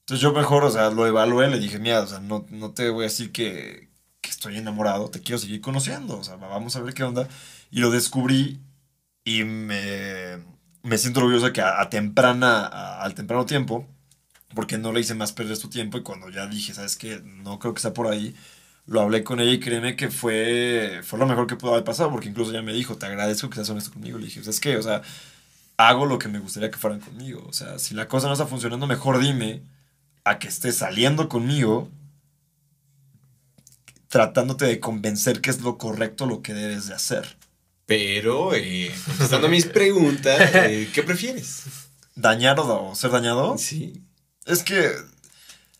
Entonces 0.00 0.22
yo 0.22 0.32
mejor, 0.32 0.64
o 0.64 0.70
sea, 0.70 0.90
lo 0.90 1.06
evalué, 1.06 1.48
le 1.48 1.58
dije, 1.58 1.78
mira, 1.78 2.02
o 2.02 2.06
sea, 2.06 2.20
no, 2.20 2.46
no 2.50 2.72
te 2.72 2.90
voy 2.90 3.04
a 3.04 3.08
decir 3.08 3.32
que, 3.32 3.88
que 4.20 4.30
estoy 4.30 4.56
enamorado, 4.58 5.08
te 5.10 5.20
quiero 5.20 5.38
seguir 5.38 5.60
conociendo, 5.62 6.18
o 6.18 6.24
sea, 6.24 6.36
vamos 6.36 6.76
a 6.76 6.80
ver 6.82 6.94
qué 6.94 7.04
onda. 7.04 7.28
Y 7.70 7.80
lo 7.80 7.90
descubrí 7.90 8.60
y 9.24 9.44
me, 9.44 10.38
me 10.84 10.98
siento 10.98 11.20
orgulloso 11.20 11.46
de 11.46 11.52
que 11.52 11.62
a, 11.62 11.88
temprana, 11.90 12.66
al 13.00 13.14
temprano 13.14 13.46
tiempo, 13.46 13.86
porque 14.54 14.78
no 14.78 14.92
le 14.92 15.00
hice 15.00 15.14
más 15.14 15.32
perder 15.32 15.56
su 15.56 15.68
tiempo 15.70 15.98
y 15.98 16.02
cuando 16.02 16.30
ya 16.30 16.46
dije, 16.46 16.74
¿sabes 16.74 16.96
qué? 16.96 17.20
No 17.24 17.58
creo 17.58 17.74
que 17.74 17.80
sea 17.80 17.94
por 17.94 18.06
ahí, 18.06 18.36
lo 18.86 19.00
hablé 19.00 19.24
con 19.24 19.40
ella 19.40 19.52
y 19.52 19.60
créeme 19.60 19.96
que 19.96 20.10
fue, 20.10 21.00
fue 21.02 21.18
lo 21.18 21.26
mejor 21.26 21.46
que 21.46 21.56
pudo 21.56 21.72
haber 21.72 21.84
pasado, 21.84 22.10
porque 22.10 22.28
incluso 22.28 22.50
ella 22.52 22.62
me 22.62 22.74
dijo, 22.74 22.96
te 22.96 23.06
agradezco 23.06 23.48
que 23.48 23.56
seas 23.56 23.70
honesto 23.70 23.92
conmigo. 23.92 24.18
Le 24.18 24.26
dije, 24.26 24.40
¿sabes 24.42 24.60
qué? 24.60 24.76
O 24.76 24.82
sea, 24.82 25.02
hago 25.78 26.06
lo 26.06 26.18
que 26.18 26.28
me 26.28 26.38
gustaría 26.38 26.70
que 26.70 26.78
fueran 26.78 27.00
conmigo. 27.00 27.44
O 27.48 27.52
sea, 27.52 27.78
si 27.78 27.94
la 27.94 28.08
cosa 28.08 28.26
no 28.28 28.34
está 28.34 28.46
funcionando, 28.46 28.86
mejor 28.86 29.18
dime 29.20 29.62
a 30.24 30.38
que 30.38 30.48
estés 30.48 30.76
saliendo 30.76 31.28
conmigo 31.28 31.90
tratándote 34.08 34.66
de 34.66 34.80
convencer 34.80 35.40
que 35.40 35.50
es 35.50 35.60
lo 35.62 35.76
correcto 35.78 36.26
lo 36.26 36.42
que 36.42 36.54
debes 36.54 36.86
de 36.86 36.94
hacer. 36.94 37.36
Pero, 37.86 38.54
eh, 38.54 38.94
contestando 39.06 39.48
mis 39.48 39.66
preguntas, 39.66 40.40
eh, 40.54 40.88
¿qué 40.94 41.02
prefieres? 41.02 41.64
¿Dañar 42.14 42.58
o, 42.60 42.94
ser 42.94 43.10
dañado? 43.10 43.56
Sí. 43.58 44.02
Es 44.46 44.62
que 44.62 44.90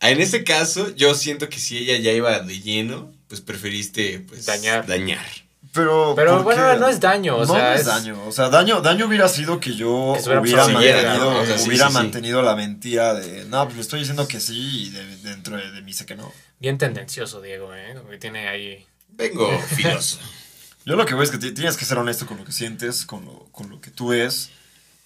En 0.01 0.19
ese 0.21 0.43
caso, 0.43 0.93
yo 0.95 1.15
siento 1.15 1.49
que 1.49 1.59
si 1.59 1.77
ella 1.77 1.97
ya 1.97 2.11
iba 2.11 2.39
de 2.39 2.59
lleno, 2.61 3.11
pues 3.27 3.41
preferiste 3.41 4.19
pues, 4.19 4.45
Dañar. 4.45 4.85
dañar. 4.85 5.25
Pero, 5.73 6.13
Pero 6.15 6.35
¿por 6.35 6.43
bueno, 6.43 6.75
no 6.77 6.87
es 6.87 6.99
daño, 6.99 7.35
o 7.37 7.45
no, 7.45 7.53
sea, 7.53 7.69
no 7.69 7.73
es, 7.73 7.81
es- 7.81 7.85
daño. 7.87 8.23
O 8.27 8.31
sea, 8.31 8.49
daño, 8.49 8.81
daño 8.81 9.07
hubiera 9.07 9.27
sido 9.27 9.59
que 9.59 9.75
yo 9.75 9.89
hubiera 10.13 10.67
mantenido, 10.67 11.33
¿no? 11.33 11.39
O 11.41 11.45
sea, 11.45 11.57
sí, 11.57 11.67
hubiera 11.69 11.87
sí, 11.87 11.91
sí. 11.93 11.97
mantenido 11.97 12.41
la 12.43 12.55
mentira 12.55 13.13
de, 13.13 13.45
no, 13.45 13.63
pues 13.65 13.75
le 13.75 13.81
estoy 13.81 13.99
diciendo 13.99 14.27
que 14.27 14.39
sí 14.39 14.85
y 14.85 14.89
de- 14.91 15.17
dentro 15.17 15.57
de, 15.57 15.71
de 15.71 15.81
mí 15.81 15.91
sé 15.91 16.05
que 16.05 16.15
no. 16.15 16.31
Bien 16.59 16.77
tendencioso, 16.77 17.41
Diego, 17.41 17.73
¿eh? 17.75 17.93
Como 17.97 18.09
que 18.09 18.17
tiene 18.17 18.47
ahí. 18.47 18.85
Vengo 19.09 19.49
filoso. 19.75 20.19
Yo 20.85 20.95
lo 20.95 21.05
que 21.05 21.13
veo 21.13 21.23
es 21.23 21.31
que 21.31 21.37
ti- 21.37 21.51
tienes 21.53 21.77
que 21.77 21.85
ser 21.85 21.97
honesto 21.97 22.25
con 22.27 22.37
lo 22.37 22.45
que 22.45 22.51
sientes, 22.51 23.05
con 23.05 23.25
lo, 23.25 23.45
con 23.51 23.69
lo 23.69 23.81
que 23.81 23.91
tú 23.91 24.13
es. 24.13 24.51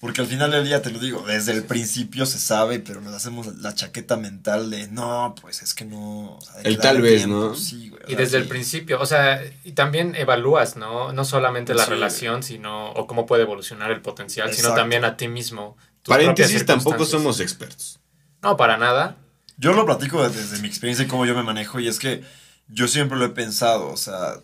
Porque 0.02 0.22
al 0.22 0.28
final 0.28 0.50
del 0.52 0.64
día 0.64 0.82
te 0.82 0.92
lo 0.92 1.00
digo, 1.00 1.24
desde 1.28 1.52
el 1.52 1.64
principio 1.66 2.26
se 2.26 2.40
sabe, 2.40 2.80
pero 2.80 3.02
nos 3.02 3.14
hacemos 3.14 3.58
la 3.58 3.76
chaqueta 3.76 4.16
mental 4.16 4.70
de 4.70 4.88
no, 4.88 5.36
pues 5.42 5.62
es 5.62 5.74
que 5.74 5.84
no. 5.84 6.36
o 6.38 6.42
sea, 6.42 6.62
El 6.64 6.78
tal 6.78 7.02
vez, 7.02 7.26
tiempo". 7.26 7.48
¿no? 7.50 7.56
Sí, 7.56 7.90
güey, 7.90 8.02
Y 8.08 8.16
desde 8.16 8.38
el 8.38 8.48
principio, 8.48 8.98
o 9.02 9.06
sea, 9.06 9.42
y 9.66 9.74
también 9.74 10.16
evalúas, 10.16 10.78
¿no? 10.78 11.12
No 11.12 11.26
solamente 11.26 11.74
la 11.74 11.84
Sí. 11.84 11.90
relación, 11.90 12.44
sino, 12.44 12.92
o 12.94 13.08
cómo 13.08 13.26
puede 13.26 13.44
evolucionar 13.44 13.92
el 13.92 14.02
potencial, 14.02 14.54
sino 14.54 14.74
también 14.74 15.04
a 15.04 15.18
ti 15.18 15.28
mismo. 15.28 15.76
tus 16.02 16.14
Paréntesis, 16.14 16.66
tampoco 16.66 17.04
somos 17.04 17.42
expertos. 17.42 18.00
No, 18.42 18.56
para 18.56 18.78
nada. 18.78 19.18
Yo 19.58 19.74
lo 19.74 19.86
platico 19.86 20.24
desde, 20.26 20.42
desde 20.44 20.60
mi 20.62 20.70
experiencia 20.70 21.04
y 21.04 21.10
cómo 21.10 21.26
yo 21.26 21.36
me 21.36 21.44
manejo, 21.44 21.78
y 21.82 21.90
es 21.90 22.00
que 22.00 22.24
yo 22.70 22.88
siempre 22.88 23.18
lo 23.18 23.26
he 23.26 23.30
pensado, 23.32 23.90
o 23.90 23.98
sea, 23.98 24.36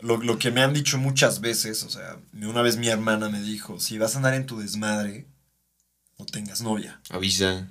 lo, 0.00 0.16
lo 0.18 0.38
que 0.38 0.50
me 0.50 0.62
han 0.62 0.72
dicho 0.74 0.98
muchas 0.98 1.40
veces, 1.40 1.82
o 1.84 1.90
sea, 1.90 2.16
una 2.34 2.62
vez 2.62 2.76
mi 2.76 2.88
hermana 2.88 3.28
me 3.28 3.40
dijo, 3.40 3.80
si 3.80 3.98
vas 3.98 4.14
a 4.14 4.18
andar 4.18 4.34
en 4.34 4.46
tu 4.46 4.58
desmadre, 4.58 5.26
no 6.18 6.26
tengas 6.26 6.60
novia. 6.62 7.00
Avisa. 7.10 7.66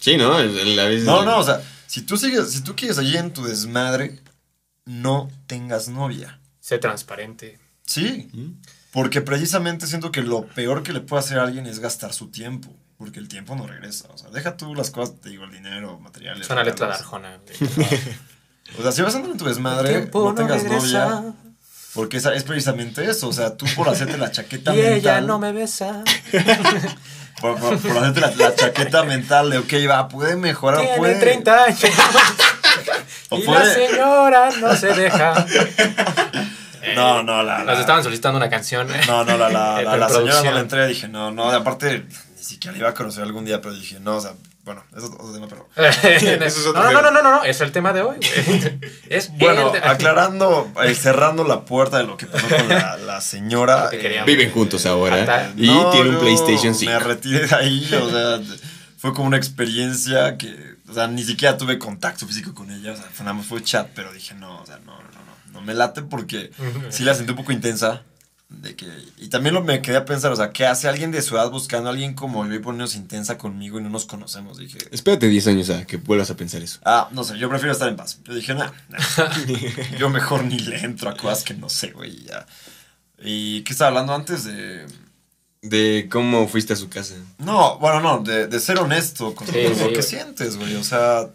Sí, 0.00 0.16
¿no? 0.16 0.38
El- 0.38 0.58
el- 0.58 0.76
veces- 0.76 1.04
No, 1.04 1.24
no, 1.24 1.38
o 1.38 1.42
sea, 1.44 1.62
si 1.86 2.02
tú 2.02 2.16
sigues, 2.16 2.50
si 2.52 2.60
tú 2.62 2.74
quieres 2.76 2.98
allí 2.98 3.16
en 3.16 3.32
tu 3.32 3.44
desmadre, 3.44 4.20
no 4.84 5.30
tengas 5.46 5.88
novia. 5.88 6.40
Sé 6.60 6.78
transparente. 6.78 7.58
Sí, 7.84 8.28
¿Mm? 8.32 8.60
porque 8.92 9.20
precisamente 9.20 9.86
siento 9.86 10.10
que 10.10 10.22
lo 10.22 10.46
peor 10.48 10.82
que 10.82 10.92
le 10.92 11.00
puede 11.00 11.20
hacer 11.20 11.38
a 11.38 11.44
alguien 11.44 11.66
es 11.66 11.78
gastar 11.78 12.12
su 12.12 12.28
tiempo, 12.30 12.74
porque 12.98 13.20
el 13.20 13.28
tiempo 13.28 13.54
no 13.54 13.66
regresa. 13.66 14.08
O 14.12 14.18
sea, 14.18 14.30
deja 14.30 14.56
tú 14.56 14.74
las 14.74 14.90
cosas, 14.90 15.20
te 15.20 15.28
digo, 15.30 15.44
el 15.44 15.50
dinero, 15.52 15.98
materiales. 16.00 16.42
Es 16.46 16.50
una 16.50 16.64
letra 16.64 16.88
de. 16.88 16.94
Arjona. 16.94 17.40
O 18.78 18.82
sea, 18.82 18.92
si 18.92 19.02
vas 19.02 19.14
a 19.14 19.18
andar 19.18 19.32
en 19.32 19.38
tu 19.38 19.44
desmadre, 19.46 20.08
no 20.12 20.34
tengas 20.34 20.64
novia. 20.64 21.22
Porque 21.94 22.18
es 22.18 22.44
precisamente 22.44 23.08
eso. 23.08 23.28
O 23.28 23.32
sea, 23.32 23.56
tú 23.56 23.64
por 23.74 23.88
hacerte 23.88 24.18
la 24.18 24.30
chaqueta 24.30 24.74
Y 24.74 24.78
mental. 24.78 24.92
ella 24.98 25.20
no 25.22 25.38
me 25.38 25.52
besa. 25.52 26.02
Por, 27.40 27.58
por- 27.58 27.78
por 27.78 27.98
hacerte 27.98 28.20
la, 28.22 28.30
la 28.34 28.54
chaqueta 28.54 29.02
mental 29.02 29.50
de, 29.50 29.58
ok, 29.58 29.70
va, 29.90 30.08
puede 30.08 30.36
mejorar, 30.36 30.80
Tiene 30.80 30.96
puede. 30.96 31.16
30 31.20 31.64
años. 31.64 31.80
o 33.28 33.36
y 33.36 33.42
la 33.42 33.46
puede- 33.46 33.88
señora 33.88 34.50
no 34.58 34.74
se 34.74 34.86
deja. 34.94 35.46
No, 36.94 37.22
no, 37.24 37.42
la. 37.42 37.58
la 37.64 37.72
Nos 37.72 37.80
estaban 37.80 38.02
solicitando 38.04 38.36
una 38.38 38.48
canción. 38.48 38.86
No, 39.08 39.24
no, 39.24 39.36
la, 39.36 39.48
la, 39.50 39.80
Eh, 39.80 39.84
la, 39.84 39.96
la 39.96 40.08
señora 40.08 40.40
no 40.44 40.50
la 40.52 40.60
entré. 40.60 40.86
Dije, 40.86 41.08
no, 41.08 41.32
no, 41.32 41.50
aparte, 41.50 42.06
ni 42.38 42.42
siquiera 42.44 42.72
la 42.72 42.78
iba 42.78 42.88
a 42.90 42.94
conocer 42.94 43.24
algún 43.24 43.44
día, 43.44 43.60
pero 43.60 43.74
dije, 43.74 43.98
no, 44.00 44.16
o 44.16 44.20
sea, 44.20 44.34
Bueno, 44.66 44.82
eso 44.96 45.06
es 45.06 45.12
otro 45.12 45.32
tema, 45.32 45.46
pero. 45.48 45.68
Eso 45.76 46.44
es 46.44 46.66
otro 46.66 46.82
no, 46.82 46.90
no, 46.90 47.00
no, 47.00 47.10
no, 47.12 47.22
no, 47.22 47.30
no, 47.36 47.44
es 47.44 47.60
el 47.60 47.70
tema 47.70 47.92
de 47.92 48.02
hoy. 48.02 48.16
es 49.08 49.30
Bueno, 49.38 49.72
el- 49.72 49.82
aclarando, 49.84 50.70
eh, 50.84 50.92
cerrando 50.94 51.44
la 51.44 51.64
puerta 51.64 51.98
de 51.98 52.04
lo 52.04 52.16
que 52.16 52.26
pasó 52.26 52.48
con 52.48 52.68
la, 52.68 52.96
la 52.96 53.20
señora. 53.20 53.88
Que 53.92 53.98
queríamos. 53.98 54.26
Viven 54.26 54.50
juntos 54.50 54.84
ahora. 54.84 55.20
Hasta- 55.20 55.52
Y 55.56 55.68
No, 55.68 55.90
tiene 55.90 56.10
un 56.10 56.18
PlayStation 56.18 56.74
5. 56.74 56.92
Me 56.92 56.98
retiré 56.98 57.46
de 57.46 57.54
ahí, 57.54 57.88
o 57.94 58.10
sea, 58.10 58.40
fue 58.98 59.14
como 59.14 59.28
una 59.28 59.36
experiencia 59.36 60.36
que, 60.36 60.74
o 60.88 60.92
sea, 60.94 61.06
ni 61.06 61.22
siquiera 61.22 61.56
tuve 61.56 61.78
contacto 61.78 62.26
físico 62.26 62.52
con 62.52 62.68
ella, 62.72 62.92
o 62.92 62.96
sea, 62.96 63.04
fue, 63.12 63.24
nada 63.24 63.34
más 63.34 63.46
fue 63.46 63.62
chat, 63.62 63.88
pero 63.94 64.12
dije, 64.12 64.34
no, 64.34 64.62
o 64.62 64.66
sea, 64.66 64.78
no, 64.78 64.94
no, 64.96 65.00
no, 65.00 65.52
no 65.52 65.60
me 65.60 65.74
late 65.74 66.02
porque 66.02 66.50
sí 66.90 67.04
la 67.04 67.14
sentí 67.14 67.30
un 67.30 67.36
poco 67.36 67.52
intensa. 67.52 68.02
De 68.48 68.76
que, 68.76 68.86
y 69.18 69.28
también 69.28 69.54
lo 69.56 69.62
me 69.64 69.82
quedé 69.82 69.96
a 69.96 70.04
pensar, 70.04 70.30
o 70.30 70.36
sea, 70.36 70.52
¿qué 70.52 70.66
hace 70.66 70.88
alguien 70.88 71.10
de 71.10 71.20
su 71.20 71.34
edad 71.34 71.50
buscando 71.50 71.88
a 71.88 71.92
alguien 71.92 72.14
como 72.14 72.46
yo 72.46 72.54
y 72.54 72.60
poniéndose 72.60 72.96
intensa 72.96 73.36
conmigo 73.38 73.80
y 73.80 73.82
no 73.82 73.88
nos 73.90 74.06
conocemos? 74.06 74.56
Dije, 74.58 74.78
Espérate 74.92 75.28
10 75.28 75.46
años 75.48 75.70
a 75.70 75.84
que 75.84 75.96
vuelvas 75.96 76.30
a 76.30 76.36
pensar 76.36 76.62
eso. 76.62 76.78
ah, 76.84 77.08
no 77.10 77.24
sé, 77.24 77.38
yo 77.38 77.48
prefiero 77.48 77.72
estar 77.72 77.88
en 77.88 77.96
paz. 77.96 78.20
Yo 78.24 78.34
dije, 78.34 78.54
nah, 78.54 78.70
nah. 78.88 78.98
yo 79.98 80.10
mejor 80.10 80.44
ni 80.44 80.58
le 80.60 80.78
entro 80.78 81.10
a 81.10 81.16
cosas 81.16 81.42
que 81.42 81.54
no 81.54 81.68
sé, 81.68 81.88
güey, 81.90 82.12
y 82.20 82.24
ya. 82.26 82.46
¿Y 83.20 83.62
qué 83.62 83.72
estaba 83.72 83.88
hablando 83.88 84.14
antes 84.14 84.44
de...? 84.44 84.86
De 85.62 86.08
cómo 86.08 86.46
fuiste 86.46 86.74
a 86.74 86.76
su 86.76 86.88
casa. 86.88 87.14
No, 87.38 87.78
bueno, 87.80 88.00
no, 88.00 88.22
de, 88.22 88.46
de 88.46 88.60
ser 88.60 88.78
honesto 88.78 89.34
con 89.34 89.48
Sí, 89.48 89.54
sí, 89.54 89.68
lo 89.80 89.88
que 89.88 89.94
güey. 89.94 90.02
sientes, 90.04 90.56
güey. 90.56 90.76
O 90.76 90.84
sea, 90.84 91.28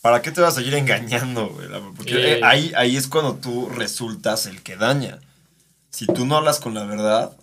¿para 0.00 0.22
qué 0.22 0.30
te 0.30 0.40
vas 0.40 0.52
a 0.54 0.60
seguir 0.60 0.74
engañando, 0.74 1.48
güey? 1.48 1.66
Porque 1.96 2.34
eh, 2.34 2.40
ahí, 2.44 2.72
ahí 2.76 2.96
es 2.96 3.08
cuando 3.08 3.34
tú 3.34 3.68
resultas 3.70 4.46
el 4.46 4.62
que 4.62 4.76
daña. 4.76 5.18
Si 5.96 6.06
tú 6.06 6.26
no 6.26 6.36
hablas 6.36 6.60
con 6.60 6.74
la 6.74 6.84
verdad, 6.84 7.34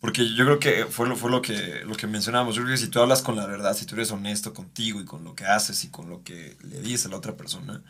porque 0.00 0.26
yo 0.34 0.46
creo 0.46 0.58
que 0.58 0.86
fue 0.86 1.06
lo, 1.06 1.16
fue 1.16 1.30
lo 1.30 1.42
que, 1.42 1.82
lo 1.84 1.94
que 1.94 2.06
mencionábamos. 2.06 2.54
Yo 2.54 2.62
creo 2.62 2.72
que 2.74 2.80
si 2.80 2.88
tú 2.88 2.98
hablas 2.98 3.20
con 3.20 3.36
la 3.36 3.44
verdad, 3.44 3.74
si 3.74 3.84
tú 3.84 3.94
eres 3.94 4.10
honesto 4.10 4.54
contigo 4.54 5.02
y 5.02 5.04
con 5.04 5.22
lo 5.22 5.34
que 5.34 5.44
haces 5.44 5.84
y 5.84 5.90
con 5.90 6.08
lo 6.08 6.24
que 6.24 6.56
le 6.62 6.80
dices 6.80 7.04
a 7.04 7.08
la 7.10 7.18
otra 7.18 7.36
persona, 7.36 7.82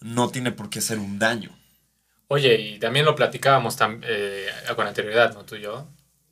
no 0.00 0.28
tiene 0.28 0.52
por 0.52 0.70
qué 0.70 0.80
ser 0.80 1.00
un 1.00 1.18
daño. 1.18 1.50
Oye, 2.28 2.54
y 2.60 2.78
también 2.78 3.04
lo 3.04 3.16
platicábamos 3.16 3.76
tam- 3.76 4.04
eh, 4.04 4.46
con 4.76 4.86
anterioridad, 4.86 5.34
¿no? 5.34 5.44
Tú 5.44 5.56
y 5.56 5.62
yo. 5.62 5.88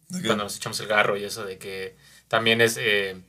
Cuando 0.08 0.44
nos 0.44 0.56
echamos 0.56 0.78
el 0.78 0.86
garro 0.86 1.16
y 1.16 1.24
eso 1.24 1.44
de 1.44 1.58
que 1.58 1.96
también 2.28 2.60
es, 2.60 2.76
eh, 2.76 3.20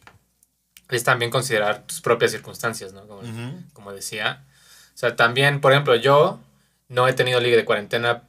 es 0.89 1.03
también 1.03 1.31
considerar 1.31 1.87
tus 1.87 1.99
propias 2.01 2.29
circunstancias, 2.29 2.93
¿no? 2.93 3.07
Como, 3.73 3.91
decía. 3.91 4.45
O 4.93 4.97
sea, 4.99 5.15
también, 5.15 5.61
por 5.61 5.71
ejemplo, 5.71 5.95
yo 5.95 6.39
no 6.89 7.07
he 7.07 7.13
tenido 7.13 7.39
ligue 7.39 7.57
de 7.57 7.65
cuarentena 7.65 8.27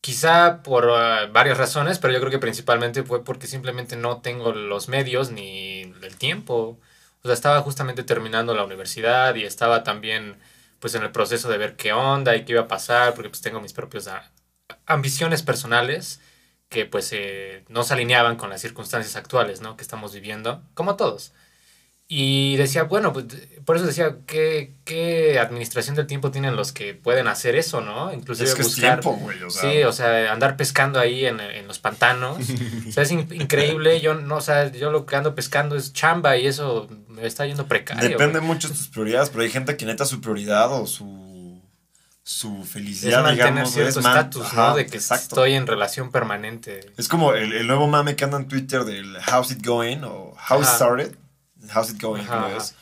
quizá 0.00 0.62
por 0.62 0.90
ah, 0.90 1.26
varias 1.32 1.58
razones, 1.58 1.98
pero 1.98 2.12
yo 2.12 2.20
creo 2.20 2.30
que 2.30 2.38
principalmente 2.38 3.02
fue 3.02 3.24
porque 3.24 3.46
simplemente 3.46 3.96
no 3.96 4.20
tengo 4.22 4.52
los 4.52 4.88
medios 4.88 5.30
ni 5.30 5.82
el 6.02 6.16
tiempo. 6.16 6.80
O 7.22 7.28
sea, 7.28 7.34
estaba 7.34 7.60
justamente 7.62 8.02
terminando 8.02 8.54
la 8.54 8.64
universidad 8.64 9.34
y 9.34 9.44
estaba 9.44 9.84
también 9.84 10.38
pues 10.80 10.94
en 10.94 11.02
el 11.02 11.12
proceso 11.12 11.48
de 11.50 11.58
ver 11.58 11.76
qué 11.76 11.92
onda 11.92 12.36
y 12.36 12.44
qué 12.44 12.52
iba 12.52 12.62
a 12.62 12.68
pasar, 12.68 13.14
porque 13.14 13.30
pues 13.30 13.42
tengo 13.42 13.60
mis 13.60 13.72
propias 13.74 14.08
ah, 14.08 14.30
ambiciones 14.86 15.42
personales 15.42 16.20
que 16.68 16.86
pues 16.86 17.12
eh, 17.12 17.64
no 17.68 17.82
se 17.84 17.94
alineaban 17.94 18.36
con 18.36 18.50
las 18.50 18.60
circunstancias 18.62 19.16
actuales, 19.16 19.60
¿no? 19.60 19.76
Que 19.76 19.82
estamos 19.82 20.14
viviendo, 20.14 20.62
como 20.74 20.96
todos. 20.96 21.32
Y 22.12 22.56
decía, 22.56 22.82
bueno, 22.82 23.12
pues, 23.12 23.26
por 23.64 23.76
eso 23.76 23.86
decía, 23.86 24.16
¿qué, 24.26 24.74
¿qué 24.84 25.38
administración 25.38 25.94
del 25.94 26.08
tiempo 26.08 26.32
tienen 26.32 26.56
los 26.56 26.72
que 26.72 26.92
pueden 26.92 27.28
hacer 27.28 27.54
eso, 27.54 27.80
no? 27.82 28.12
Inclusive 28.12 28.48
Es 28.48 28.56
que 28.56 28.62
es 28.62 28.66
buscar... 28.66 28.98
tiempo, 28.98 29.16
güey. 29.20 29.40
O 29.44 29.48
sea, 29.48 29.70
Sí, 29.70 29.82
o 29.84 29.92
sea, 29.92 30.32
andar 30.32 30.56
pescando 30.56 30.98
ahí 30.98 31.24
en, 31.24 31.38
en 31.38 31.68
los 31.68 31.78
pantanos. 31.78 32.38
o 32.88 32.90
sea, 32.90 33.04
es 33.04 33.12
in- 33.12 33.28
increíble. 33.32 34.00
Yo 34.00 34.14
no, 34.14 34.38
o 34.38 34.40
sea, 34.40 34.72
yo 34.72 34.90
lo 34.90 35.06
que 35.06 35.14
ando 35.14 35.36
pescando 35.36 35.76
es 35.76 35.92
chamba 35.92 36.36
y 36.36 36.48
eso 36.48 36.88
me 37.06 37.24
está 37.24 37.46
yendo 37.46 37.66
precario. 37.68 38.08
Depende 38.08 38.40
güey. 38.40 38.48
mucho 38.54 38.66
de 38.66 38.74
tus 38.74 38.88
prioridades, 38.88 39.30
pero 39.30 39.42
hay 39.44 39.50
gente 39.50 39.76
que 39.76 39.86
neta 39.86 40.04
su 40.04 40.20
prioridad 40.20 40.72
o 40.72 40.88
su, 40.88 41.62
su 42.24 42.62
Es 42.64 42.70
felicidad, 42.70 43.22
mantener 43.22 43.52
digamos, 43.52 43.70
cierto 43.72 44.00
es 44.00 44.04
estatus, 44.04 44.52
¿no? 44.54 44.74
De 44.74 44.86
que 44.86 44.96
exacto. 44.96 45.22
estoy 45.28 45.52
en 45.54 45.68
relación 45.68 46.10
permanente. 46.10 46.92
Es 46.96 47.06
como 47.06 47.34
el, 47.34 47.52
el 47.52 47.68
nuevo 47.68 47.86
mame 47.86 48.16
que 48.16 48.24
anda 48.24 48.36
en 48.38 48.48
Twitter 48.48 48.82
del 48.82 49.16
How's 49.32 49.52
It 49.52 49.64
Going 49.64 49.98
o 50.02 50.34
How 50.50 50.58
It 50.60 50.64
Ajá. 50.66 50.74
Started. 50.74 51.14
How's 51.74 51.90
It 51.90 52.00
Going, 52.00 52.22
Ajá, 52.22 52.46
ajá. 52.46 52.56
es. 52.56 52.74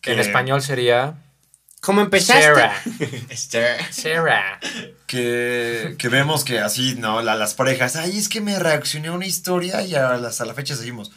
Que 0.00 0.12
en 0.12 0.18
español 0.20 0.62
sería 0.62 1.14
¿Cómo 1.80 2.08
Sarah. 2.20 2.74
Sarah. 3.36 3.92
Sarah. 3.92 4.60
Que, 5.06 5.96
que 5.98 6.08
vemos 6.08 6.44
que 6.44 6.60
así, 6.60 6.94
¿no? 6.96 7.22
La- 7.22 7.34
las 7.34 7.54
parejas, 7.54 7.96
ay, 7.96 8.16
es 8.16 8.28
que 8.28 8.40
me 8.40 8.58
reaccioné 8.58 9.08
a 9.08 9.12
una 9.12 9.26
historia 9.26 9.82
y 9.82 9.94
a 9.94 10.16
la- 10.16 10.28
hasta 10.28 10.44
la 10.44 10.54
fecha 10.54 10.76
seguimos. 10.76 11.10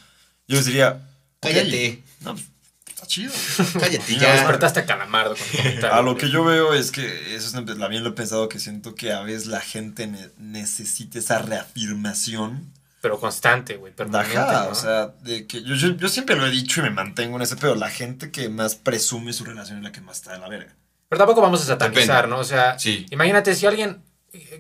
Yo 0.48 0.58
les 0.58 0.66
diría, 0.66 1.02
Cállate. 1.40 2.04
No, 2.22 2.34
pues, 2.34 2.46
está 2.88 3.06
chido. 3.06 3.32
Cállate 3.80 4.14
Ya 4.14 4.20
ya. 4.22 4.34
despertaste 4.34 4.80
a 4.80 4.86
Calamardo 4.86 5.36
con. 5.36 5.86
A 5.86 6.02
lo 6.02 6.18
que 6.18 6.30
yo 6.32 6.44
veo 6.44 6.74
es 6.74 6.92
que, 6.92 7.36
eso 7.36 7.48
es, 7.48 7.66
también 7.78 8.04
lo 8.04 8.10
he 8.10 8.14
pensado, 8.14 8.50
que 8.50 8.60
siento 8.60 8.96
que 8.96 9.14
a 9.14 9.22
veces 9.22 9.46
la 9.46 9.62
gente 9.62 10.08
ne- 10.08 10.30
necesita 10.40 11.20
esa 11.20 11.40
reafirmación. 11.40 12.72
Pero 13.06 13.20
constante, 13.20 13.76
güey, 13.78 13.94
permanente, 13.94 14.36
Ajá, 14.36 14.64
¿no? 14.64 14.70
o 14.72 14.74
sea, 14.74 15.14
de 15.22 15.46
que 15.46 15.62
yo, 15.62 15.76
yo, 15.76 15.90
yo 15.96 16.10
siempre 16.10 16.36
lo 16.36 16.48
he 16.48 16.50
dicho 16.50 16.80
y 16.80 16.84
me 16.84 16.90
mantengo 16.90 17.36
en 17.36 17.44
ese 17.44 17.56
pedo. 17.56 17.76
La 17.76 17.92
gente 17.92 18.32
que 18.32 18.50
más 18.50 18.74
presume 18.74 19.32
su 19.32 19.46
relación 19.46 19.78
es 19.78 19.84
la 19.84 19.92
que 19.92 20.02
más 20.02 20.18
está 20.18 20.32
de 20.34 20.40
la 20.40 20.50
verga. 20.50 20.74
Pero 21.08 21.20
tampoco 21.20 21.40
vamos 21.42 21.62
a 21.62 21.66
satanizar, 21.66 22.16
Depende. 22.24 22.36
¿no? 22.36 22.40
O 22.42 22.44
sea, 22.44 22.80
Sí. 22.80 23.06
imagínate 23.12 23.54
si 23.54 23.68
alguien... 23.68 24.02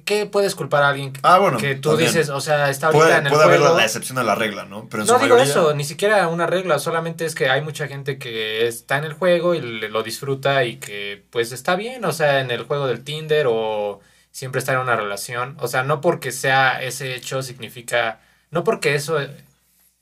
¿Qué 0.06 0.28
puedes 0.28 0.54
culpar 0.54 0.84
a 0.84 0.90
alguien 0.90 1.12
que, 1.12 1.20
Ah, 1.24 1.40
bueno, 1.40 1.58
que 1.58 1.74
tú 1.76 1.90
también. 1.90 2.10
dices, 2.12 2.30
o 2.30 2.40
sea, 2.40 2.70
está 2.70 2.88
ahorita 2.88 3.04
Puede, 3.06 3.18
en 3.18 3.26
el 3.26 3.32
puede 3.34 3.44
haber 3.46 3.60
la, 3.62 3.84
excepción 3.84 4.18
a 4.20 4.24
la 4.24 4.36
regla, 4.36 4.64
¿no? 4.66 4.88
Pero 4.90 5.02
en 5.04 5.08
No 5.08 5.16
su 5.18 5.24
digo 5.24 5.36
mayoría- 5.36 5.52
eso, 5.52 5.74
ni 5.74 5.84
siquiera 5.84 6.28
una 6.30 6.46
regla, 6.46 6.78
solamente 6.80 7.26
es 7.26 7.34
que 7.36 7.50
hay 7.50 7.62
mucha 7.62 7.88
gente 7.88 8.18
que 8.20 8.68
está 8.68 8.98
en 9.00 9.04
el 9.06 9.14
juego 9.14 9.56
y 9.56 9.60
le- 9.62 9.90
lo 9.90 10.02
disfruta 10.04 10.64
y 10.64 10.78
que 10.78 11.26
pues 11.32 11.52
está 11.52 11.76
bien, 11.76 12.06
o 12.06 12.14
sea, 12.14 12.40
en 12.42 12.52
el 12.52 12.64
juego 12.64 12.86
del 12.88 13.04
Tinder 13.04 13.48
o 13.50 14.00
siempre 14.32 14.60
está 14.60 14.72
en 14.74 14.80
una 14.80 14.96
relación, 14.96 15.58
o 15.60 15.68
sea, 15.68 15.84
no 15.84 16.00
porque 16.00 16.32
sea 16.32 16.82
ese 16.82 17.14
hecho 17.16 17.42
significa, 17.44 18.20
no 18.56 18.64
porque 18.64 18.96
eso 18.96 19.20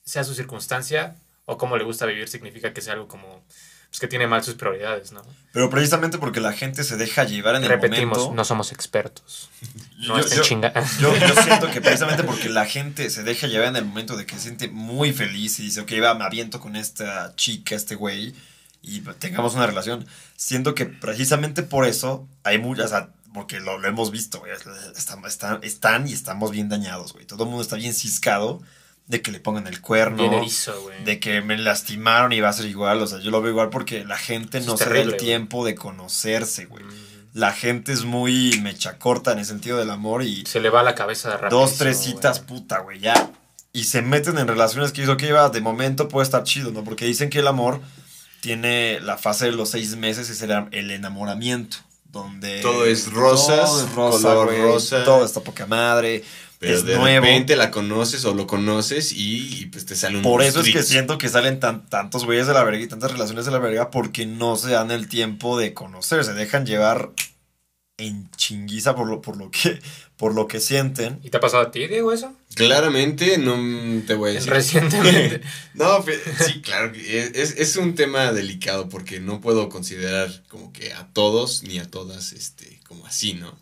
sea 0.06 0.24
su 0.24 0.34
circunstancia 0.34 1.16
o 1.46 1.58
cómo 1.58 1.76
le 1.78 1.84
gusta 1.84 2.06
vivir 2.06 2.30
significa 2.30 2.72
que 2.74 2.80
sea 2.82 2.94
algo 2.94 3.08
como, 3.10 3.44
pues 3.89 4.00
que 4.00 4.08
tiene 4.08 4.28
mal 4.28 4.44
sus 4.44 4.56
prioridades, 4.56 5.12
¿no? 5.12 5.22
Pero 5.52 5.70
precisamente 5.70 6.18
porque 6.18 6.39
la 6.39 6.54
gente 6.54 6.84
se 6.86 6.96
deja 6.98 7.26
llevar 7.26 7.56
en 7.56 7.63
el 7.63 7.70
Repetimos, 7.70 8.18
momento. 8.18 8.36
no 8.36 8.46
somos 8.46 8.72
expertos. 8.72 9.50
No 10.04 10.18
yo, 10.18 10.26
estén 10.26 10.38
yo- 10.39 10.44
chinga- 10.44 10.74
yo- 11.00 11.16
yo 11.16 11.42
siento 11.44 11.70
que 11.72 11.80
precisamente 11.80 12.24
porque 12.24 12.50
la 12.50 12.66
gente 12.66 13.10
se 13.10 13.24
deja 13.24 13.48
llevar 13.48 13.70
en 13.70 13.78
el 13.78 13.86
momento 13.86 14.18
de 14.18 14.26
que 14.26 14.36
se 14.36 14.42
siente 14.42 14.68
muy 14.68 15.13
feliz 15.13 15.60
y 15.60 15.63
dice, 15.63 15.80
ok, 15.82 15.92
va, 16.04 16.13
me 16.13 16.26
aviento 16.26 16.60
con 16.60 16.76
esta 16.76 17.34
chica, 17.38 17.76
este 17.76 17.96
güey, 17.96 18.34
y 18.82 19.00
tengamos 19.20 19.56
una 19.56 19.66
relación. 19.66 20.06
Siento 20.36 20.76
que 20.76 20.86
precisamente 20.86 21.63
por 21.63 21.86
eso 21.86 22.28
hay 22.44 22.58
muchas, 22.58 22.88
o 22.88 22.89
sea, 22.89 23.10
porque 23.34 23.60
lo, 23.60 23.78
lo 23.80 23.88
hemos 23.88 24.12
visto, 24.12 24.39
güey, 24.39 24.52
están, 24.96 25.26
están, 25.26 25.63
están 25.63 26.08
y 26.08 26.13
estamos 26.13 26.52
bien 26.52 26.69
dañados, 26.69 27.13
güey. 27.13 27.26
Todo 27.26 27.43
el 27.43 27.50
mundo 27.50 27.63
está 27.63 27.76
bien 27.76 27.93
ciscado 27.93 28.62
de 29.08 29.22
que 29.22 29.32
le 29.32 29.39
pongan 29.39 29.67
el 29.67 29.82
cuerno. 29.82 30.24
Erizo, 30.32 30.82
güey. 30.82 31.04
De 31.04 31.19
que 31.19 31.41
me 31.41 31.58
lastimaron 31.58 32.32
y 32.32 32.39
va 32.39 32.50
a 32.50 32.54
ser 32.54 32.67
igual. 32.67 33.02
O 33.02 33.08
sea, 33.08 33.19
yo 33.19 33.32
lo 33.32 33.41
veo 33.41 33.52
igual 33.52 33.69
porque 33.69 34.06
la 34.06 34.17
gente 34.17 34.62
no 34.62 34.78
se 34.78 34.89
da 34.89 34.98
el 35.00 35.17
tiempo 35.17 35.65
de 35.65 35.76
conocerse, 35.76 36.65
güey. 36.65 36.84
Mm. 36.84 36.89
La 37.34 37.52
gente 37.52 37.91
es 37.91 38.06
muy 38.06 38.60
mecha 38.62 39.00
corta 39.00 39.32
en 39.32 39.39
el 39.39 39.46
sentido 39.46 39.78
del 39.78 39.89
amor 39.89 40.22
y 40.24 40.46
Se 40.46 40.60
le 40.60 40.69
va 40.69 40.84
la 40.84 40.93
cabeza 40.93 41.32
de 41.32 41.38
rápido. 41.38 41.62
dos, 41.62 41.78
tres 41.78 41.98
citas, 41.98 42.39
puta, 42.39 42.80
güey, 42.80 43.00
ya. 43.00 43.32
Y 43.74 43.86
se 43.86 44.04
meten 44.04 44.38
en 44.38 44.48
relaciones 44.48 44.91
que 44.91 45.02
dice, 45.02 45.13
ok, 45.13 45.24
va, 45.34 45.50
de 45.50 45.60
momento 45.60 46.08
puede 46.08 46.26
estar 46.26 46.43
chido, 46.43 46.72
¿no? 46.72 46.84
Porque 46.84 47.06
dicen 47.06 47.32
que 47.32 47.39
el 47.39 47.48
amor 47.48 47.82
tiene 48.39 49.00
la 49.00 49.17
fase 49.17 49.46
de 49.46 49.54
los 49.54 49.69
seis 49.69 49.96
meses, 49.96 50.30
es 50.30 50.41
el, 50.43 50.52
el 50.72 50.91
enamoramiento. 50.91 51.78
Donde 52.13 52.62
Todo 52.62 52.86
es 52.86 53.12
rosas, 53.12 53.69
todo 53.69 53.84
es 53.84 53.91
rosa, 53.93 54.21
color 54.36 54.58
rosa. 54.60 55.04
todo 55.04 55.26
está 55.26 55.41
poca 55.41 55.65
madre, 55.65 56.23
Pero 56.60 56.76
es 56.76 56.86
de 56.86 56.95
nuevo. 56.95 57.26
repente 57.26 57.56
la 57.56 57.71
conoces 57.71 58.23
o 58.23 58.34
lo 58.36 58.45
conoces 58.47 59.12
y, 59.12 59.60
y, 59.62 59.65
pues 59.65 59.86
te 59.86 59.95
sale 59.95 60.17
un 60.17 60.21
Por 60.23 60.43
eso 60.43 60.62
es 60.62 60.71
que 60.71 60.84
siento 60.84 61.17
que 61.17 61.28
salen 61.28 61.60
tan, 61.60 61.86
tantos 61.89 62.23
güeyes 62.26 62.45
de 62.47 62.54
la 62.54 62.63
verga 62.63 62.80
y 62.84 62.88
tantas 62.88 63.12
relaciones 63.12 63.45
de 63.45 63.52
la 63.52 63.58
verga 63.58 63.89
porque 63.89 64.28
no 64.28 64.56
se 64.56 64.69
dan 64.71 64.91
el 64.91 65.08
tiempo 65.10 65.58
de 65.58 65.73
conocer, 65.73 66.23
se 66.23 66.34
dejan 66.34 66.65
llevar 66.67 67.10
en 67.98 68.30
chinguiza 68.32 68.96
por 68.96 69.08
lo, 69.08 69.22
por 69.22 69.38
lo 69.38 69.52
que 69.52 69.80
por 70.18 70.34
lo 70.34 70.48
que 70.48 70.60
sienten. 70.60 71.20
¿Y 71.24 71.30
te 71.30 71.38
ha 71.38 71.40
pasado 71.40 71.64
a 71.64 71.72
ti, 71.72 71.88
Diego, 71.88 72.12
eso? 72.12 72.34
Claramente 72.56 73.38
no 73.38 74.02
te 74.06 74.14
voy 74.14 74.32
a 74.32 74.34
decir. 74.34 74.52
Recientemente. 74.52 75.42
No, 75.74 76.04
sí, 76.04 76.62
claro. 76.62 76.94
que 76.94 77.32
Es, 77.34 77.56
es 77.58 77.76
un 77.78 77.96
tema 77.96 78.32
delicado 78.32 78.90
porque 78.90 79.20
no 79.20 79.42
puedo 79.42 79.70
considerar 79.70 80.44
como 80.48 80.72
que 80.72 80.94
a 80.94 81.08
todos 81.14 81.64
ni 81.64 81.80
a 81.80 81.90
todas 81.90 82.32
este, 82.32 82.80
como 82.88 83.06
así, 83.08 83.34
¿no? 83.34 83.58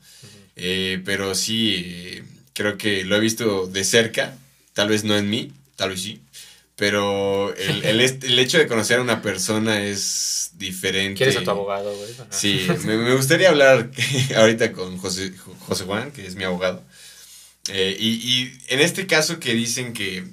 Eh, 0.57 1.01
pero 1.05 1.33
sí, 1.35 1.75
eh, 1.85 2.23
creo 2.53 2.77
que 2.77 3.05
lo 3.05 3.15
he 3.15 3.19
visto 3.21 3.65
de 3.65 3.83
cerca, 3.85 4.37
tal 4.73 4.89
vez 4.89 5.05
no 5.05 5.17
en 5.17 5.29
mí, 5.29 5.53
tal 5.77 5.91
vez 5.91 6.01
sí, 6.01 6.21
pero 6.81 7.53
el, 7.57 7.85
el 7.85 8.01
el 8.23 8.39
hecho 8.39 8.57
de 8.57 8.65
conocer 8.65 8.97
a 8.97 9.03
una 9.03 9.21
persona 9.21 9.83
es 9.83 10.49
diferente. 10.53 11.15
¿Quieres 11.15 11.37
a 11.37 11.43
tu 11.43 11.51
abogado, 11.51 11.95
güey? 11.95 12.09
Sí, 12.31 12.67
me, 12.85 12.97
me 12.97 13.13
gustaría 13.13 13.49
hablar 13.49 13.91
ahorita 14.35 14.71
con 14.71 14.97
José, 14.97 15.31
José 15.59 15.83
Juan, 15.83 16.11
que 16.11 16.25
es 16.25 16.33
mi 16.33 16.43
abogado. 16.43 16.83
Eh, 17.69 17.95
y, 17.99 18.09
y 18.09 18.57
en 18.69 18.79
este 18.79 19.05
caso 19.05 19.39
que 19.39 19.53
dicen 19.53 19.93
que 19.93 20.25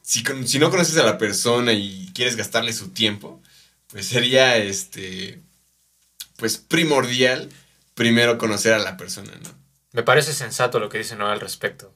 si, 0.00 0.24
si 0.46 0.58
no 0.58 0.70
conoces 0.70 0.96
a 0.96 1.04
la 1.04 1.18
persona 1.18 1.74
y 1.74 2.10
quieres 2.14 2.36
gastarle 2.36 2.72
su 2.72 2.88
tiempo, 2.92 3.42
pues 3.88 4.06
sería 4.06 4.56
este, 4.56 5.42
pues 6.36 6.56
primordial 6.56 7.50
primero 7.92 8.38
conocer 8.38 8.72
a 8.72 8.78
la 8.78 8.96
persona, 8.96 9.30
¿no? 9.42 9.50
Me 9.92 10.02
parece 10.02 10.32
sensato 10.32 10.80
lo 10.80 10.88
que 10.88 10.96
dice 10.96 11.16
Noah 11.16 11.34
al 11.34 11.40
respecto. 11.40 11.92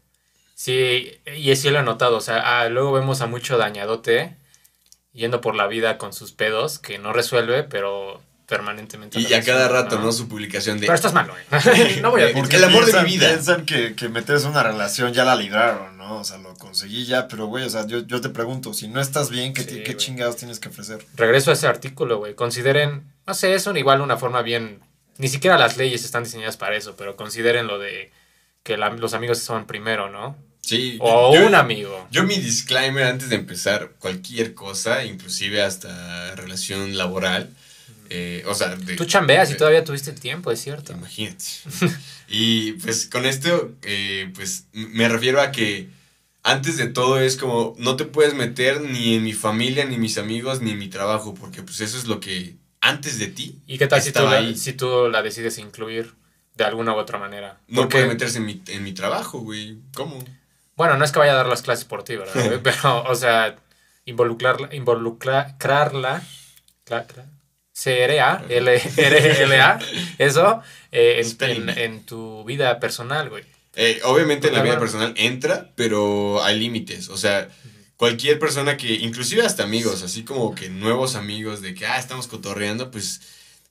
Sí, 0.56 1.12
y 1.36 1.54
sí 1.54 1.68
lo 1.68 1.80
he 1.80 1.82
notado. 1.82 2.16
O 2.16 2.20
sea, 2.22 2.60
ah, 2.60 2.68
luego 2.70 2.92
vemos 2.92 3.20
a 3.20 3.26
mucho 3.26 3.58
dañadote 3.58 4.34
yendo 5.12 5.42
por 5.42 5.54
la 5.54 5.66
vida 5.66 5.98
con 5.98 6.14
sus 6.14 6.32
pedos 6.32 6.78
que 6.78 6.98
no 6.98 7.12
resuelve, 7.12 7.62
pero 7.62 8.22
permanentemente. 8.46 9.20
Y 9.20 9.34
a 9.34 9.42
cada 9.42 9.68
rato, 9.68 9.98
¿no? 9.98 10.12
Su 10.12 10.28
publicación 10.28 10.78
de... 10.80 10.86
Pero 10.86 10.94
esto 10.94 11.08
es 11.08 11.14
malo, 11.14 11.34
¿eh? 11.36 11.98
no 12.00 12.10
voy 12.10 12.22
a 12.22 12.26
decir. 12.26 12.54
el 12.54 12.64
amor 12.64 12.86
de 12.86 13.02
mi 13.02 13.10
vida. 13.10 13.28
Piensan 13.28 13.66
que, 13.66 13.94
que 13.94 14.08
meterse 14.08 14.46
en 14.46 14.52
una 14.52 14.62
relación 14.62 15.12
ya 15.12 15.24
la 15.26 15.36
libraron, 15.36 15.98
¿no? 15.98 16.20
O 16.20 16.24
sea, 16.24 16.38
lo 16.38 16.54
conseguí 16.54 17.04
ya, 17.04 17.28
pero 17.28 17.46
güey, 17.46 17.64
o 17.64 17.70
sea, 17.70 17.86
yo, 17.86 18.06
yo 18.06 18.22
te 18.22 18.30
pregunto, 18.30 18.72
si 18.72 18.88
no 18.88 19.00
estás 19.00 19.28
bien, 19.30 19.52
¿qué, 19.52 19.62
Sí, 19.62 19.82
qué 19.82 19.94
chingados 19.96 20.36
tienes 20.36 20.58
que 20.58 20.68
ofrecer? 20.70 21.04
Regreso 21.16 21.50
a 21.50 21.54
ese 21.54 21.66
artículo, 21.66 22.16
güey. 22.18 22.34
Consideren, 22.34 23.04
no 23.26 23.34
sé, 23.34 23.54
es 23.54 23.66
un- 23.66 23.76
igual 23.76 24.00
una 24.00 24.16
forma 24.16 24.40
bien. 24.40 24.80
Ni 25.18 25.28
siquiera 25.28 25.58
las 25.58 25.76
leyes 25.76 26.02
están 26.04 26.24
diseñadas 26.24 26.56
para 26.56 26.76
eso, 26.76 26.94
pero 26.96 27.16
consideren 27.16 27.66
lo 27.66 27.78
de 27.78 28.10
que 28.66 28.76
la- 28.76 28.90
los 28.90 29.14
amigos 29.14 29.38
son 29.38 29.64
primero, 29.66 30.10
¿no? 30.10 30.36
Sí. 30.60 30.98
O 31.00 31.32
yo- 31.34 31.46
un 31.46 31.54
amigo. 31.54 32.08
Yo 32.10 32.24
mi 32.24 32.34
disclaimer 32.36 33.04
antes 33.04 33.28
de 33.30 33.36
empezar 33.36 33.92
cualquier 34.00 34.52
cosa, 34.54 35.04
inclusive 35.04 35.62
hasta 35.62 36.34
relación 36.34 36.96
laboral, 36.98 37.48
eh, 38.10 38.42
o 38.46 38.54
sea, 38.54 38.74
de, 38.74 38.96
Tú 38.96 39.04
chambeas 39.04 39.50
y 39.50 39.52
eh, 39.52 39.56
todavía 39.56 39.84
tuviste 39.84 40.10
el 40.10 40.18
tiempo, 40.18 40.50
es 40.50 40.60
cierto. 40.60 40.92
Imagínate. 40.92 41.44
y 42.28 42.72
pues 42.72 43.06
con 43.06 43.24
esto, 43.24 43.72
eh, 43.82 44.30
pues 44.34 44.64
me 44.72 45.08
refiero 45.08 45.40
a 45.40 45.52
que 45.52 45.88
antes 46.42 46.76
de 46.76 46.86
todo 46.88 47.20
es 47.20 47.36
como, 47.36 47.74
no 47.78 47.94
te 47.96 48.04
puedes 48.04 48.34
meter 48.34 48.80
ni 48.80 49.14
en 49.14 49.22
mi 49.24 49.32
familia, 49.32 49.84
ni 49.84 49.96
mis 49.98 50.18
amigos, 50.18 50.60
ni 50.60 50.72
en 50.72 50.78
mi 50.78 50.88
trabajo, 50.88 51.34
porque 51.34 51.62
pues 51.62 51.80
eso 51.80 51.96
es 51.98 52.06
lo 52.06 52.18
que 52.20 52.56
antes 52.80 53.18
de 53.18 53.26
ti 53.28 53.58
¿Y 53.66 53.78
qué 53.78 53.86
tal 53.88 54.00
si 54.00 54.06
tú, 54.12 54.18
estaba 54.18 54.32
la, 54.32 54.38
ahí. 54.38 54.56
si 54.56 54.72
tú 54.72 55.08
la 55.08 55.22
decides 55.22 55.58
incluir 55.58 56.12
de 56.56 56.64
alguna 56.64 56.94
u 56.94 56.96
otra 56.98 57.18
manera? 57.18 57.58
No 57.68 57.82
Porque- 57.82 57.98
puede 57.98 58.06
meterse 58.08 58.38
en 58.38 58.46
mi, 58.46 58.62
en 58.68 58.82
mi 58.82 58.92
trabajo, 58.92 59.38
güey. 59.40 59.78
¿Cómo? 59.94 60.18
Bueno, 60.76 60.96
no 60.96 61.04
es 61.04 61.12
que 61.12 61.18
vaya 61.18 61.32
a 61.32 61.36
dar 61.36 61.46
las 61.46 61.62
clases 61.62 61.84
por 61.84 62.02
ti, 62.02 62.16
¿verdad? 62.16 62.34
güey? 62.34 62.58
Pero, 62.62 63.02
o 63.04 63.14
sea, 63.14 63.56
involucrarla, 64.04 64.74
involucrarla, 64.74 66.22
cla- 66.86 67.06
cla- 67.06 67.26
C-R-A, 67.72 68.44
L-R-L-A, 68.48 69.78
eso, 70.18 70.62
eh, 70.92 71.22
en, 71.40 71.68
en- 71.68 71.78
en 71.78 72.02
tu 72.06 72.42
vida 72.44 72.80
personal, 72.80 73.28
güey. 73.28 73.44
Eh, 73.74 74.00
obviamente 74.04 74.48
en 74.48 74.54
la 74.54 74.62
vida 74.62 74.78
personal 74.78 75.12
entra, 75.18 75.70
pero 75.76 76.42
hay 76.42 76.58
límites. 76.58 77.10
O 77.10 77.18
sea, 77.18 77.48
cualquier 77.98 78.38
persona 78.38 78.78
que, 78.78 78.94
inclusive 78.94 79.42
hasta 79.44 79.64
amigos, 79.64 80.02
así 80.02 80.24
como 80.24 80.54
que 80.54 80.70
nuevos 80.70 81.14
amigos 81.16 81.60
de 81.60 81.74
que, 81.74 81.84
ah, 81.86 81.98
estamos 81.98 82.26
cotorreando, 82.28 82.90
pues 82.90 83.20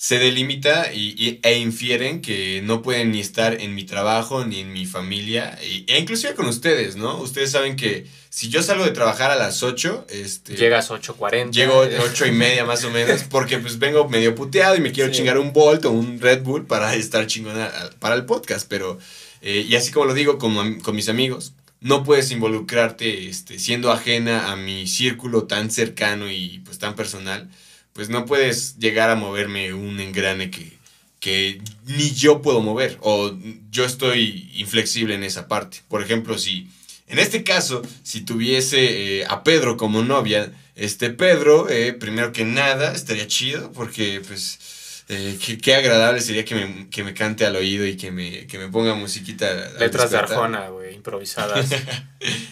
se 0.05 0.19
delimita 0.19 0.93
y, 0.93 1.15
y- 1.17 1.39
e 1.41 1.57
infieren 1.57 2.21
que 2.21 2.61
no 2.63 2.83
pueden 2.83 3.11
ni 3.11 3.21
estar 3.21 3.59
en 3.59 3.73
mi 3.73 3.85
trabajo 3.85 4.45
ni 4.45 4.59
en 4.59 4.71
mi 4.71 4.85
familia, 4.85 5.57
y- 5.67 5.83
e 5.87 5.97
inclusive 5.97 6.35
con 6.35 6.45
ustedes, 6.45 6.95
¿no? 6.95 7.17
Ustedes 7.17 7.49
saben 7.49 7.75
que 7.75 8.05
si 8.29 8.49
yo 8.49 8.61
salgo 8.61 8.83
de 8.85 8.91
trabajar 8.91 9.31
a 9.31 9.35
las 9.35 9.63
8, 9.63 10.05
este... 10.09 10.55
Llegas 10.57 10.91
8.40. 10.91 11.49
Llego 11.51 11.79
ocho 12.03 12.27
y 12.27 12.31
media 12.31 12.65
más 12.65 12.83
o 12.83 12.91
menos, 12.91 13.23
porque 13.31 13.57
pues 13.57 13.79
vengo 13.79 14.07
medio 14.07 14.35
puteado 14.35 14.75
y 14.75 14.79
me 14.79 14.91
quiero 14.91 15.09
Sí. 15.09 15.17
chingar 15.17 15.39
un 15.39 15.53
Bolt 15.53 15.85
o 15.85 15.89
un 15.91 16.19
Red 16.19 16.43
Bull 16.43 16.67
para 16.67 16.93
estar 16.93 17.25
chingona 17.25 17.65
a- 17.65 17.89
para 17.99 18.13
el 18.13 18.25
podcast, 18.25 18.67
pero, 18.69 18.99
eh, 19.41 19.65
y 19.67 19.75
así 19.75 19.91
como 19.91 20.05
lo 20.05 20.13
digo 20.13 20.37
con, 20.37 20.81
con 20.81 20.95
mis 20.95 21.09
amigos, 21.09 21.53
no 21.81 22.03
puedes 22.03 22.29
involucrarte 22.29 23.27
este, 23.27 23.57
siendo 23.57 23.91
ajena 23.91 24.51
a 24.51 24.55
mi 24.55 24.85
círculo 24.85 25.45
tan 25.45 25.71
cercano 25.71 26.29
y 26.29 26.59
pues 26.63 26.77
tan 26.77 26.95
personal, 26.95 27.49
pues 27.95 28.09
no 28.09 28.25
puedes 28.25 28.77
llegar 28.77 29.09
a 29.09 29.15
moverme 29.15 29.73
un 29.73 30.01
engrane 30.01 30.51
que, 30.51 30.77
que 31.21 31.61
ni 31.85 32.11
yo 32.11 32.41
puedo 32.41 32.59
mover 32.59 32.97
o 32.99 33.33
yo 33.71 33.85
estoy 33.85 34.51
inflexible 34.55 35.15
en 35.15 35.23
esa 35.23 35.47
parte. 35.47 35.77
Por 35.87 36.03
ejemplo, 36.03 36.37
si 36.37 36.67
en 37.07 37.19
este 37.19 37.45
caso, 37.45 37.83
si 38.03 38.19
tuviese 38.21 39.21
eh, 39.21 39.25
a 39.29 39.43
Pedro 39.43 39.77
como 39.77 40.03
novia, 40.03 40.51
este 40.75 41.09
Pedro, 41.09 41.69
eh, 41.69 41.93
primero 41.93 42.33
que 42.33 42.43
nada, 42.43 42.93
estaría 42.93 43.27
chido 43.27 43.71
porque 43.71 44.21
pues 44.27 44.59
eh, 45.07 45.37
qué, 45.43 45.57
qué 45.57 45.75
agradable 45.75 46.19
sería 46.21 46.43
que 46.45 46.55
me, 46.55 46.89
que 46.89 47.03
me 47.03 47.13
cante 47.13 47.45
al 47.45 47.55
oído 47.55 47.85
y 47.85 47.95
que 47.97 48.11
me, 48.11 48.47
que 48.47 48.57
me 48.57 48.69
ponga 48.69 48.95
musiquita. 48.95 49.69
Letras 49.79 50.11
de. 50.11 50.17
Arjona, 50.17 50.69
güey, 50.69 50.95
improvisadas. 50.95 51.67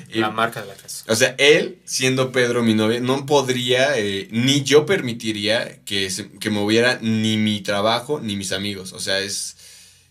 Y- 0.09 0.19
la 0.19 0.29
marca 0.29 0.61
de 0.61 0.67
la 0.67 0.75
casa. 0.75 1.03
O 1.07 1.15
sea, 1.15 1.33
él, 1.39 1.79
siendo 1.85 2.31
Pedro 2.31 2.61
mi 2.61 2.75
novia, 2.75 2.99
no 2.99 3.25
podría, 3.25 3.97
eh, 3.97 4.27
ni 4.29 4.61
yo 4.61 4.85
permitiría 4.85 5.79
que, 5.85 6.11
se- 6.11 6.29
que 6.37 6.51
moviera 6.51 6.99
ni 7.01 7.37
mi 7.37 7.61
trabajo 7.61 8.19
ni 8.19 8.35
mis 8.35 8.51
amigos. 8.51 8.93
O 8.93 8.99
sea, 8.99 9.19
es, 9.21 9.57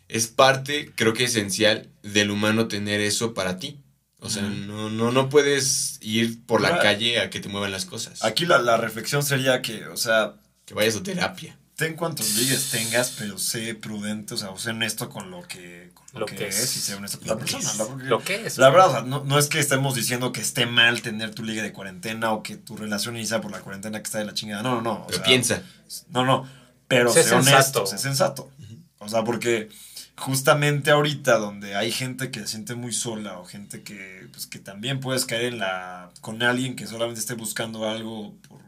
es 0.09 0.27
parte, 0.27 0.91
creo 0.97 1.13
que 1.15 1.25
esencial 1.25 1.89
del 2.03 2.33
humano 2.33 2.67
tener 2.67 3.01
eso 3.01 3.33
para 3.35 3.59
ti. 3.59 3.79
O 4.19 4.29
sea, 4.31 4.43
no, 4.43 4.91
no, 4.91 5.13
no 5.13 5.29
puedes 5.29 5.99
ir 6.01 6.45
por 6.47 6.61
la 6.61 6.69
Ahora- 6.71 6.83
calle 6.83 7.21
a 7.21 7.31
que 7.31 7.39
te 7.39 7.49
muevan 7.49 7.71
las 7.71 7.85
cosas. 7.85 8.25
Aquí 8.25 8.45
la, 8.47 8.59
la 8.59 8.77
reflexión 8.77 9.23
sería 9.23 9.63
que, 9.63 9.87
o 9.87 9.97
sea, 9.97 10.35
Que 10.65 10.75
vayas 10.75 10.97
a 10.97 11.03
terapia. 11.05 11.57
Ten 11.83 11.95
cuantos 11.97 12.37
ligues 12.37 12.71
tengas, 12.71 13.11
pero 13.19 13.39
sé 13.39 13.75
prudente, 13.75 14.35
o 14.35 14.37
sea, 14.37 14.51
o 14.51 14.59
sé 14.59 14.71
honesto 14.71 15.09
con 15.11 15.31
lo 15.33 15.43
que, 15.43 15.91
con 15.95 16.07
lo 16.15 16.21
Lo 16.21 16.27
que, 16.27 16.37
que 16.37 16.49
es, 16.49 16.59
es. 16.61 16.77
y 16.77 16.81
sé 16.81 16.95
honesto 16.95 17.19
con 17.19 17.27
Lo 17.29 17.35
la 17.35 17.45
que 17.45 17.53
persona. 17.53 17.71
es. 17.73 17.79
¿no? 17.79 17.87
Porque 17.89 18.05
Lo 18.05 18.19
que 18.23 18.47
es. 18.47 18.59
La 18.59 18.71
verdad, 18.71 18.89
o 18.89 18.93
sea, 18.93 19.03
no, 19.03 19.25
no 19.25 19.39
es 19.39 19.49
que 19.49 19.59
estemos 19.59 19.95
diciendo 19.97 20.31
que 20.33 20.41
esté 20.41 20.67
mal 20.67 21.03
tener 21.03 21.35
tu 21.35 21.43
ligue 21.45 21.61
de 21.63 21.73
cuarentena 21.73 22.33
o 22.33 22.43
que 22.43 22.57
tu 22.57 22.77
relación 22.77 23.17
inicia 23.17 23.41
por 23.41 23.51
la 23.51 23.61
cuarentena 23.61 23.99
que 23.99 24.05
está 24.05 24.19
de 24.19 24.27
la 24.27 24.35
chingada. 24.35 24.63
No, 24.63 24.77
no, 24.77 24.83
no. 24.83 24.93
o 25.03 25.07
Pero 25.07 25.19
sea, 25.19 25.25
piensa. 25.27 25.63
No, 26.11 26.25
no. 26.25 26.49
Pero 26.87 27.13
Sé 27.13 27.25
sé, 27.25 27.35
honesto, 27.35 27.51
sensato. 27.53 27.87
sé 27.87 27.99
sensato. 27.99 28.51
O 28.99 29.09
sea, 29.09 29.25
porque 29.25 29.69
justamente 30.17 30.91
ahorita 30.93 31.39
donde 31.39 31.75
hay 31.75 31.91
gente 31.91 32.31
que 32.31 32.41
se 32.41 32.47
siente 32.47 32.75
muy 32.77 32.93
sola 32.93 33.39
o 33.39 33.45
gente 33.45 33.83
que, 33.83 34.29
pues, 34.33 34.47
que 34.47 34.59
también 34.61 35.01
puedes 35.01 35.25
caer 35.25 35.47
en 35.47 35.59
la 35.59 36.11
con 36.21 36.43
alguien 36.43 36.77
que 36.77 36.87
solamente 36.87 37.21
esté 37.21 37.35
buscando 37.35 37.89
algo 37.89 38.35
por, 38.49 38.61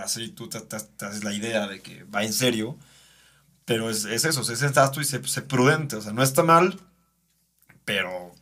por 0.00 0.22
y 0.22 0.30
tú 0.30 0.48
te, 0.48 0.60
te- 0.60 0.78
te 0.80 1.04
haces 1.06 1.24
la 1.24 1.34
idea 1.34 1.66
de 1.68 1.80
que 1.82 2.04
va 2.04 2.24
en 2.24 2.32
serio. 2.32 2.78
Pero 3.66 3.90
es, 3.90 4.04
es 4.06 4.24
eso, 4.24 4.44
sé 4.44 4.56
sensato 4.56 5.00
y 5.00 5.04
sé 5.06 5.42
prudente. 5.42 5.96
O 5.96 6.02
sea, 6.02 6.12
no 6.12 6.22
está 6.22 6.42
mal, 6.44 6.80
pero 7.84 8.32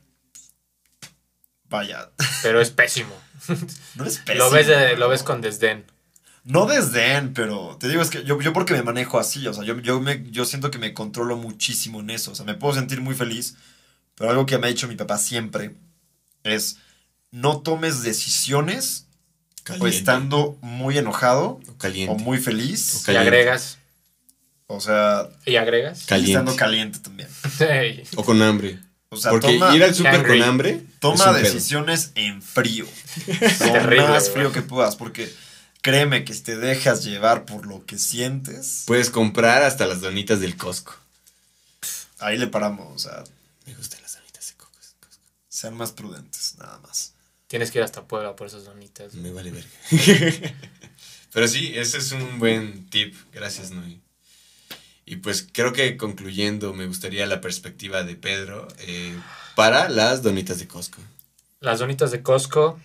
vaya, 1.68 2.10
Pero 2.42 2.60
es 2.60 2.70
pésimo. 2.70 3.14
no 3.94 4.04
es 4.04 4.18
lo, 4.34 4.50
pésimo, 4.50 4.50
ves 4.50 4.66
de- 4.66 4.96
lo 4.96 5.08
ves 5.08 5.22
con 5.22 5.40
desdén. 5.40 5.84
no 6.44 6.66
desdén, 6.66 7.34
pero 7.34 7.76
te 7.78 7.88
digo, 7.88 8.02
es 8.02 8.10
que 8.10 8.24
yo, 8.24 8.40
yo 8.40 8.52
porque 8.52 8.72
me 8.74 8.82
manejo 8.82 9.18
así, 9.18 9.46
o 9.46 9.52
sea, 9.54 9.64
yo, 9.64 9.78
yo, 9.80 10.00
me, 10.00 10.24
yo 10.30 10.44
siento 10.44 10.70
que 10.70 10.78
me 10.78 10.94
controlo 10.94 11.36
muchísimo 11.36 12.00
en 12.00 12.10
eso, 12.10 12.32
o 12.32 12.34
sea, 12.34 12.46
me 12.46 12.54
puedo 12.54 12.74
sentir 12.74 13.00
muy 13.00 13.14
feliz, 13.14 13.56
pero 14.16 14.30
algo 14.30 14.46
que 14.46 14.58
me 14.58 14.66
ha 14.68 14.70
dicho 14.70 14.88
mi 14.88 14.96
papá 14.96 15.18
siempre 15.18 15.76
es, 16.44 16.78
no 17.32 17.62
tomes 17.62 18.02
decisiones 18.04 19.08
o 19.76 19.78
Caliente. 19.78 19.96
estando 19.98 20.58
muy 20.60 20.98
enojado 20.98 21.60
O 22.08 22.14
muy 22.18 22.38
feliz, 22.38 23.00
Y 23.00 23.04
Caliente. 23.04 23.28
agregas. 23.28 23.78
o 24.66 24.80
sea, 24.80 25.28
Y 25.46 25.56
agregas. 25.56 26.02
y 26.02 26.06
Caliente. 26.06 26.32
estando 26.32 26.56
caliente 26.56 26.98
también. 27.00 27.28
O 28.16 28.24
con 28.24 28.40
hambre. 28.42 28.78
O 29.12 29.16
sea, 29.16 29.32
Porque 29.32 29.54
toma, 29.58 29.74
ir 29.74 29.82
al 29.82 29.94
súper 29.94 30.24
con 30.26 30.40
hambre. 30.42 30.82
toma 31.00 31.24
pedo. 31.24 31.32
decisiones 31.34 32.12
en 32.14 32.40
frío, 32.42 32.86
lo 33.26 33.72
terrible, 33.72 34.06
más 34.08 34.30
frío 34.30 34.52
que 34.52 34.62
puedas, 34.62 34.94
porque 34.94 35.32
créeme 35.82 36.24
que 36.24 36.32
si 36.32 36.42
te 36.42 36.56
dejas 36.56 37.02
llevar 37.02 37.44
por 37.44 37.66
lo 37.66 37.84
que 37.86 37.98
sientes, 37.98 38.84
Puedes 38.86 39.10
comprar 39.10 39.62
hasta 39.64 39.86
las 39.86 40.00
donitas 40.00 40.38
del 40.40 40.56
Costco. 40.56 40.94
ahí 42.20 42.38
le 42.38 42.46
paramos, 42.46 42.86
o 42.94 42.98
sea, 42.98 43.24
Me 43.66 43.74
gustan 43.74 44.00
las 44.02 44.14
donitas 44.14 44.46
de 44.46 44.54
Costco. 44.54 45.08
sean 45.48 45.74
más 45.76 45.90
prudentes, 45.90 46.54
nada 46.58 46.78
más. 46.86 47.12
Tienes 47.50 47.72
que 47.72 47.78
ir 47.78 47.84
hasta 47.84 48.04
Puebla 48.04 48.36
por 48.36 48.46
esas 48.46 48.64
donitas. 48.64 49.12
Me 49.14 49.32
vale 49.32 49.50
verga. 49.50 49.68
Pero 51.32 51.48
sí, 51.48 51.72
ese 51.74 51.98
es 51.98 52.12
un 52.12 52.38
buen 52.38 52.88
tip. 52.90 53.12
Gracias, 53.32 53.72
Noé. 53.72 53.98
Y 55.04 55.16
pues 55.16 55.48
creo 55.52 55.72
que 55.72 55.96
concluyendo, 55.96 56.72
me 56.74 56.86
gustaría 56.86 57.26
la 57.26 57.40
perspectiva 57.40 58.04
de 58.04 58.14
Pedro 58.14 58.68
eh, 58.78 59.18
para 59.56 59.88
las 59.88 60.22
donitas 60.22 60.60
de 60.60 60.68
Costco. 60.68 61.02
Las 61.58 61.80
donitas 61.80 62.12
de 62.12 62.22
Costco, 62.22 62.78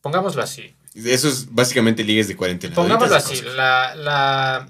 pongámoslo 0.00 0.42
así. 0.42 0.74
Eso 0.96 1.28
es 1.28 1.54
básicamente 1.54 2.02
ligues 2.02 2.26
de 2.26 2.34
cuarentena. 2.34 2.74
Pongámoslo 2.74 3.12
de 3.12 3.16
así, 3.16 3.40
la, 3.42 3.94
la, 3.94 4.68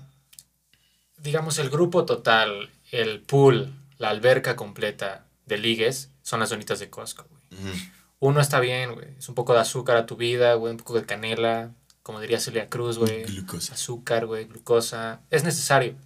digamos, 1.17 1.59
el 1.59 1.71
grupo 1.71 2.05
total, 2.05 2.69
el 2.91 3.21
pool, 3.21 3.73
la 3.97 4.11
alberca 4.11 4.55
completa 4.55 5.25
de 5.47 5.57
ligues 5.57 6.11
son 6.21 6.41
las 6.41 6.51
donitas 6.51 6.79
de 6.79 6.91
Costco, 6.91 7.25
güey. 7.25 7.73
Uno 8.21 8.41
está 8.41 8.61
bien, 8.61 8.95
güey. 8.95 9.09
Es 9.19 9.29
un 9.29 9.35
poco 9.35 9.55
de 9.55 9.61
azúcar 9.61 9.97
a 9.97 10.07
tu 10.07 10.17
vida, 10.17 10.55
güey. 10.55 10.73
Un 10.73 10.77
poco 10.77 10.95
de 10.95 11.07
canela, 11.07 11.75
como 12.03 12.21
diría 12.21 12.39
Celia 12.39 12.69
Cruz, 12.69 12.99
güey. 12.99 13.25
Glucosa. 13.25 13.75
Azúcar, 13.75 14.27
güey, 14.27 14.45
glucosa. 14.45 15.23
Es 15.31 15.43
necesario. 15.43 15.97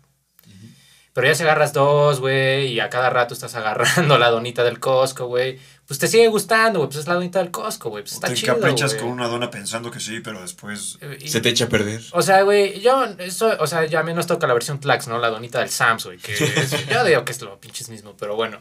Pero 1.15 1.29
ya 1.29 1.35
si 1.37 1.45
agarras 1.45 1.73
dos, 1.73 2.19
güey, 2.21 2.67
y 2.73 2.81
a 2.81 2.91
cada 2.91 3.09
rato 3.09 3.33
estás 3.35 3.55
agarrando 3.55 4.19
la 4.19 4.31
donita 4.31 4.65
del 4.65 4.81
Costco, 4.81 5.27
güey, 5.27 5.61
pues 5.87 6.01
te 6.01 6.09
sigue 6.09 6.27
gustando, 6.27 6.81
güey, 6.81 6.89
pues 6.89 7.01
es 7.01 7.07
la 7.07 7.15
donita 7.15 7.39
del 7.39 7.53
Costco, 7.53 7.89
güey, 7.91 8.03
pues 8.03 8.15
está 8.15 8.27
te 8.29 8.35
chido, 8.35 8.55
encaprichas 8.55 8.95
güey. 8.95 9.05
con 9.05 9.13
una 9.13 9.29
dona 9.29 9.49
pensando 9.49 9.93
que 9.93 10.01
sí, 10.01 10.19
pero 10.21 10.41
después. 10.43 10.99
Y- 11.21 11.29
Se 11.29 11.41
te 11.41 11.51
echa 11.51 11.67
a 11.67 11.69
perder. 11.69 12.03
O 12.13 12.21
sea, 12.21 12.43
güey, 12.43 12.81
yo, 12.81 13.05
eso, 13.19 13.53
o 13.61 13.67
sea, 13.69 13.85
ya 13.87 14.03
menos 14.03 14.27
toca 14.27 14.49
la 14.49 14.55
versión 14.55 14.81
Tlax, 14.81 15.07
¿no? 15.07 15.19
La 15.19 15.29
donita 15.31 15.61
del 15.61 15.71
Sams, 15.71 16.05
güey, 16.07 16.19
que 16.19 16.33
es- 16.35 16.89
yo 16.89 17.05
digo 17.05 17.25
que 17.25 17.31
es 17.31 17.41
lo 17.43 17.61
pinches 17.61 17.89
mismo, 17.91 18.17
pero 18.19 18.35
bueno. 18.35 18.61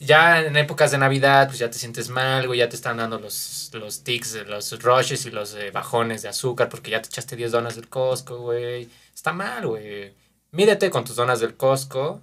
Ya 0.00 0.40
en 0.42 0.56
épocas 0.56 0.90
de 0.92 0.98
Navidad, 0.98 1.46
pues 1.48 1.58
ya 1.58 1.70
te 1.70 1.78
sientes 1.78 2.08
mal, 2.08 2.46
güey, 2.46 2.60
ya 2.60 2.68
te 2.70 2.76
están 2.76 2.96
dando 2.96 3.18
los, 3.18 3.70
los 3.74 4.02
tics, 4.02 4.34
los 4.46 4.82
rushes 4.82 5.26
y 5.26 5.30
los 5.30 5.54
eh, 5.54 5.70
bajones 5.72 6.22
de 6.22 6.28
azúcar 6.30 6.68
porque 6.70 6.90
ya 6.92 7.02
te 7.02 7.08
echaste 7.08 7.36
10 7.36 7.52
donas 7.52 7.76
del 7.76 7.88
Costco, 7.88 8.38
güey. 8.38 8.88
Está 9.14 9.32
mal, 9.32 9.66
güey. 9.66 10.12
Mídete 10.52 10.90
con 10.90 11.04
tus 11.04 11.16
donas 11.16 11.40
del 11.40 11.56
Costco 11.56 12.20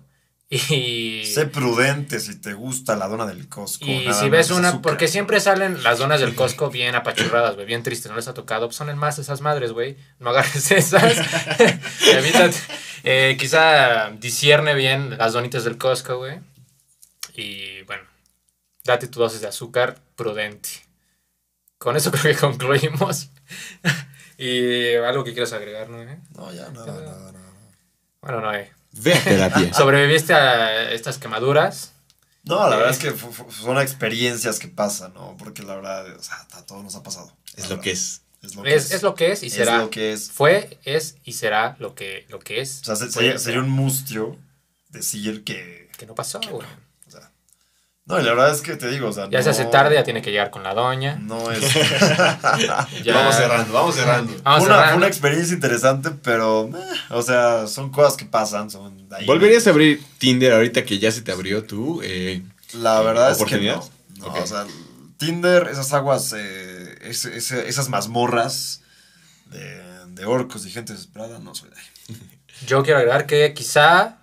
y... 0.50 1.26
Sé 1.26 1.48
prudente 1.48 2.20
si 2.20 2.40
te 2.40 2.54
gusta 2.54 2.96
la 2.96 3.08
dona 3.08 3.26
del 3.26 3.50
Costco. 3.50 3.86
Y 3.86 4.06
nada 4.06 4.20
si 4.20 4.30
ves 4.30 4.48
es 4.48 4.52
una, 4.52 4.70
azúcar. 4.70 4.82
porque 4.84 5.08
siempre 5.08 5.40
salen 5.40 5.82
las 5.82 6.00
donas 6.00 6.22
del 6.22 6.36
Costco 6.36 6.70
bien 6.70 6.94
apachurradas, 6.96 7.56
güey, 7.56 7.66
bien 7.66 7.82
tristes, 7.82 8.12
no 8.12 8.18
les 8.18 8.28
ha 8.28 8.34
tocado, 8.34 8.68
pues 8.68 8.76
son 8.76 8.96
más 8.98 9.18
esas 9.18 9.42
madres, 9.42 9.72
güey, 9.72 9.98
no 10.20 10.30
agarres 10.30 10.72
esas, 10.72 11.18
evítate, 12.08 12.58
eh, 13.04 13.36
quizá 13.40 14.12
discierne 14.12 14.76
bien 14.76 15.18
las 15.18 15.34
donitas 15.34 15.64
del 15.64 15.78
Costco, 15.78 16.18
güey, 16.18 16.40
y 17.36 17.82
bueno, 17.84 18.04
date 18.84 19.08
tu 19.08 19.20
dosis 19.20 19.42
de 19.42 19.48
azúcar 19.48 20.00
prudente. 20.16 20.70
Con 21.80 21.98
eso 21.98 22.12
creo 22.12 22.34
que 22.34 22.40
concluimos. 22.40 23.30
y 24.38 24.94
algo 24.96 25.24
que 25.24 25.34
quieras 25.34 25.52
agregar, 25.52 25.90
¿no? 25.90 26.02
eh? 26.02 26.20
No, 26.36 26.54
ya, 26.54 26.70
nada, 26.70 26.94
nada, 26.94 27.32
nada. 27.32 27.43
Bueno, 28.24 28.42
no, 28.42 28.54
eh. 28.54 28.72
Ve 28.94 29.14
a 29.14 29.24
terapia. 29.24 29.74
¿Sobreviviste 29.76 30.34
a 30.34 30.92
estas 30.92 31.18
quemaduras? 31.20 31.92
No, 32.44 32.68
la 32.70 32.76
verdad 32.76 32.92
es 32.92 32.98
que 33.00 33.14
son 33.62 33.80
experiencias 33.80 34.60
que 34.60 34.68
pasan, 34.68 35.14
¿no? 35.14 35.36
Porque 35.38 35.64
la 35.64 35.76
verdad, 35.76 36.06
o 36.16 36.22
sea, 36.24 36.46
a 36.54 36.66
todos 36.66 36.84
nos 36.84 36.96
ha 36.96 37.04
pasado. 37.04 37.32
Es 37.56 37.70
lo 37.70 37.80
que 37.80 37.92
es. 37.92 38.22
Es 38.42 38.56
lo 38.56 38.64
que 38.64 38.76
Es, 38.76 38.92
es 38.92 39.02
lo 39.04 39.16
que 39.16 39.32
es 39.32 39.44
y 39.44 39.48
Es 39.48 39.54
será. 39.54 39.78
lo 39.78 39.90
que 39.90 40.12
es. 40.12 40.30
Fue, 40.30 40.78
es 40.84 41.16
y 41.24 41.32
será 41.34 41.78
lo 41.80 41.96
que, 41.96 42.26
lo 42.30 42.40
que 42.40 42.60
es. 42.60 42.82
O 42.82 42.86
sea, 42.86 42.96
se- 42.98 43.12
sería, 43.40 43.60
un 43.62 43.70
mustio 43.70 44.38
decir 44.90 45.44
que. 45.46 45.90
Que 45.98 46.06
no 46.06 46.16
pasó, 46.16 46.42
güey. 46.50 46.68
No, 48.06 48.20
y 48.20 48.24
la 48.24 48.32
verdad 48.34 48.52
es 48.54 48.62
que 48.62 48.76
te 48.76 48.90
digo, 48.90 49.08
o 49.10 49.14
sea. 49.14 49.30
Ya 49.30 49.42
se 49.42 49.50
hace 49.52 49.66
tarde, 49.66 49.96
ya 49.96 50.04
tiene 50.04 50.22
que 50.22 50.32
llegar 50.32 50.50
con 50.52 50.62
la 50.64 50.74
doña. 50.74 51.16
No 51.22 51.52
es. 51.52 51.60
Ya- 53.04 53.14
Vamos 53.16 53.36
cerrando, 53.36 53.74
vamos 53.74 53.96
cerrando. 53.96 54.34
Vamos 54.44 54.60
fue, 54.60 54.68
una, 54.68 54.76
cerrando. 54.76 54.88
fue 54.90 54.98
una 54.98 55.08
experiencia 55.08 55.54
interesante, 55.54 56.10
pero. 56.24 56.70
eh, 56.70 56.84
o 57.12 57.22
sea, 57.22 57.68
son 57.68 57.92
cosas 57.92 58.18
que 58.18 58.26
pasan. 58.26 58.70
Son 58.70 59.08
ahí. 59.12 59.26
¿Volverías 59.26 59.66
a 59.68 59.70
abrir 59.70 60.04
Tinder 60.18 60.54
ahorita 60.54 60.84
que 60.84 61.00
ya 61.00 61.12
se 61.12 61.22
te 61.22 61.32
abrió 61.32 61.64
tú? 61.64 62.02
Eh, 62.04 62.44
La 62.74 63.02
verdad 63.02 63.32
es 63.32 63.44
que 63.44 63.58
no. 63.60 63.90
No, 64.18 64.28
o 64.34 64.48
sea, 64.48 64.66
Tinder, 65.18 65.68
esas 65.72 65.92
aguas, 65.94 66.34
eh, 66.38 66.98
ese- 67.02 67.36
ese- 67.38 67.68
esas 67.68 67.90
mazmorras 67.90 68.82
de, 69.48 69.82
de 70.08 70.26
orcos 70.26 70.66
y 70.66 70.72
gente 70.72 70.94
desesperada, 70.94 71.40
no 71.40 71.56
soy 71.56 71.70
de 71.70 71.76
ahí. 71.78 72.18
Yo 72.68 72.84
quiero 72.84 73.00
agregar 73.00 73.26
que 73.26 73.54
quizá 73.54 74.18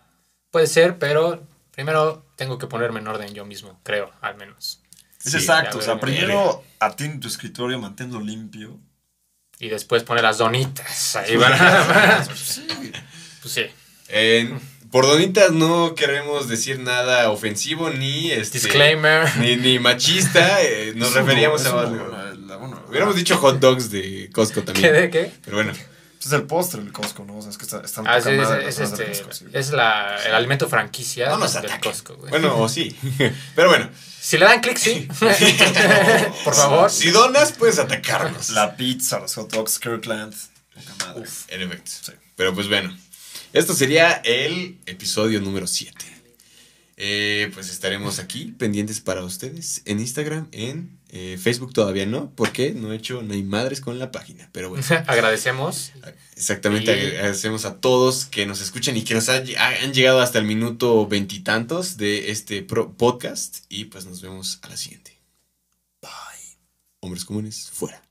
puede 0.51 0.67
ser, 0.67 0.99
pero 0.99 1.43
primero 1.73 2.25
tengo 2.41 2.57
que 2.57 2.67
ponerme 2.67 3.01
en 3.01 3.07
orden 3.07 3.35
yo 3.35 3.45
mismo, 3.45 3.79
creo, 3.83 4.11
al 4.23 4.35
menos. 4.37 4.81
Es 5.23 5.33
Sí, 5.33 5.37
exacto, 5.37 5.77
o 5.77 5.83
sea, 5.83 6.01
primero 6.01 6.65
atiende 6.79 7.19
tu 7.19 7.29
escritorio, 7.29 7.79
manténlo 7.79 8.19
limpio. 8.19 8.79
Y 9.59 9.69
después 9.69 10.05
poner 10.05 10.25
las 10.25 10.39
donitas. 10.39 11.17
Ahí 11.17 11.37
van. 11.37 11.53
a- 11.53 12.25
pues 13.43 13.53
sí. 13.53 13.67
eh, 14.09 14.59
por 14.91 15.05
donitas 15.07 15.53
no 15.53 15.95
queremos 15.95 16.49
decir 16.49 16.79
nada 16.79 17.31
ofensivo 17.31 17.91
ni 17.91 18.31
este, 18.33 18.59
Disclaimer. 18.59 19.29
ni, 19.37 19.57
ni 19.57 19.79
machista. 19.79 20.63
eh, 20.63 20.95
nos 20.97 21.13
referíamos 21.13 21.67
a. 21.67 21.85
bueno, 21.85 22.83
Hubiéramos 22.89 23.17
dicho 23.17 23.37
hot 23.37 23.59
dogs 23.61 23.91
de 23.91 24.31
Costco 24.33 24.63
también. 24.63 24.87
¿Qué 24.87 24.93
de 24.99 25.11
qué? 25.11 25.31
Pero 25.45 25.59
bueno, 25.59 25.75
Es 26.23 26.33
el 26.33 26.43
postre 26.43 26.83
del 26.83 26.93
Costco, 26.93 27.25
¿no? 27.25 27.39
O 27.39 27.43
sea, 27.43 27.51
es 27.51 27.57
que 27.57 27.65
está, 27.65 27.81
están 27.81 28.07
Ah, 28.07 28.21
sí, 28.21 28.29
es, 28.29 28.37
madre 28.37 28.69
es 28.69 28.79
las 28.79 28.91
cosas 28.91 28.99
del 28.99 29.11
este, 29.11 29.25
Costco, 29.25 29.47
sí. 29.47 29.57
es 29.57 29.71
la, 29.71 30.23
el 30.27 30.35
alimento 30.35 30.69
franquicia 30.69 31.31
no 31.31 31.39
nos 31.39 31.55
del. 31.55 31.81
Costco, 31.81 32.15
güey. 32.17 32.31
Bueno, 32.31 32.59
o 32.59 32.69
sí. 32.69 32.95
Pero 33.57 33.69
bueno, 33.69 33.89
Si 34.21 34.37
le 34.37 34.45
dan 34.45 34.61
clic, 34.61 34.77
sí. 34.77 35.09
Por 36.45 36.55
favor. 36.55 36.91
si 36.91 37.11
donas, 37.11 37.53
puedes 37.53 37.79
atacarnos. 37.79 38.51
La 38.51 38.77
pizza, 38.77 39.19
los 39.19 39.35
hot 39.35 39.51
dogs, 39.51 39.79
Kirkland. 39.79 40.35
Poca 40.75 41.07
madre. 41.07 41.29
En 41.49 41.63
efecto. 41.63 41.91
Sí. 42.03 42.13
Pero 42.37 42.55
pues 42.55 42.69
bueno, 42.69 42.95
esto 43.55 43.75
sería 43.75 44.21
el 44.25 44.79
episodio 44.87 45.41
número 45.41 45.67
7. 45.67 45.97
Eh, 46.99 47.51
pues 47.55 47.71
estaremos 47.71 48.19
aquí 48.19 48.55
pendientes 48.59 49.01
para 49.01 49.25
ustedes 49.25 49.81
en 49.87 50.01
Instagram, 50.01 50.49
en 50.53 51.00
eh, 51.13 51.39
Facebook 51.43 51.73
todavía 51.73 52.07
no, 52.07 52.31
porque 52.37 52.73
no 52.73 52.93
he 52.93 52.97
hecho 52.97 53.23
ni 53.23 53.43
madres 53.43 53.81
con 53.81 53.99
la 53.99 54.11
página. 54.13 54.49
Pero 54.53 54.71
bueno, 54.71 54.85
Agradecemos. 55.07 55.93
exactamente 56.37 56.93
Y- 56.97 57.17
agradecemos 57.17 57.65
a 57.65 57.81
todos 57.81 58.27
que 58.27 58.47
nos 58.47 58.61
escuchen 58.61 58.97
y 58.97 59.03
que 59.03 59.15
nos 59.15 59.29
ha- 59.29 59.43
han 59.83 59.93
llegado 59.93 60.21
hasta 60.21 60.39
el 60.39 60.45
minuto 60.45 61.07
veintitantos 61.07 61.97
de 61.97 62.31
este 62.31 62.63
podcast. 62.63 63.65
Y 63.69 63.87
pues 63.87 64.07
nos 64.07 64.23
vemos 64.23 64.59
a 64.63 64.69
la 64.69 64.77
siguiente. 64.77 65.21
Bye. 66.03 66.11
Hombres 67.01 67.25
comunes, 67.25 67.71
fuera. 67.73 68.03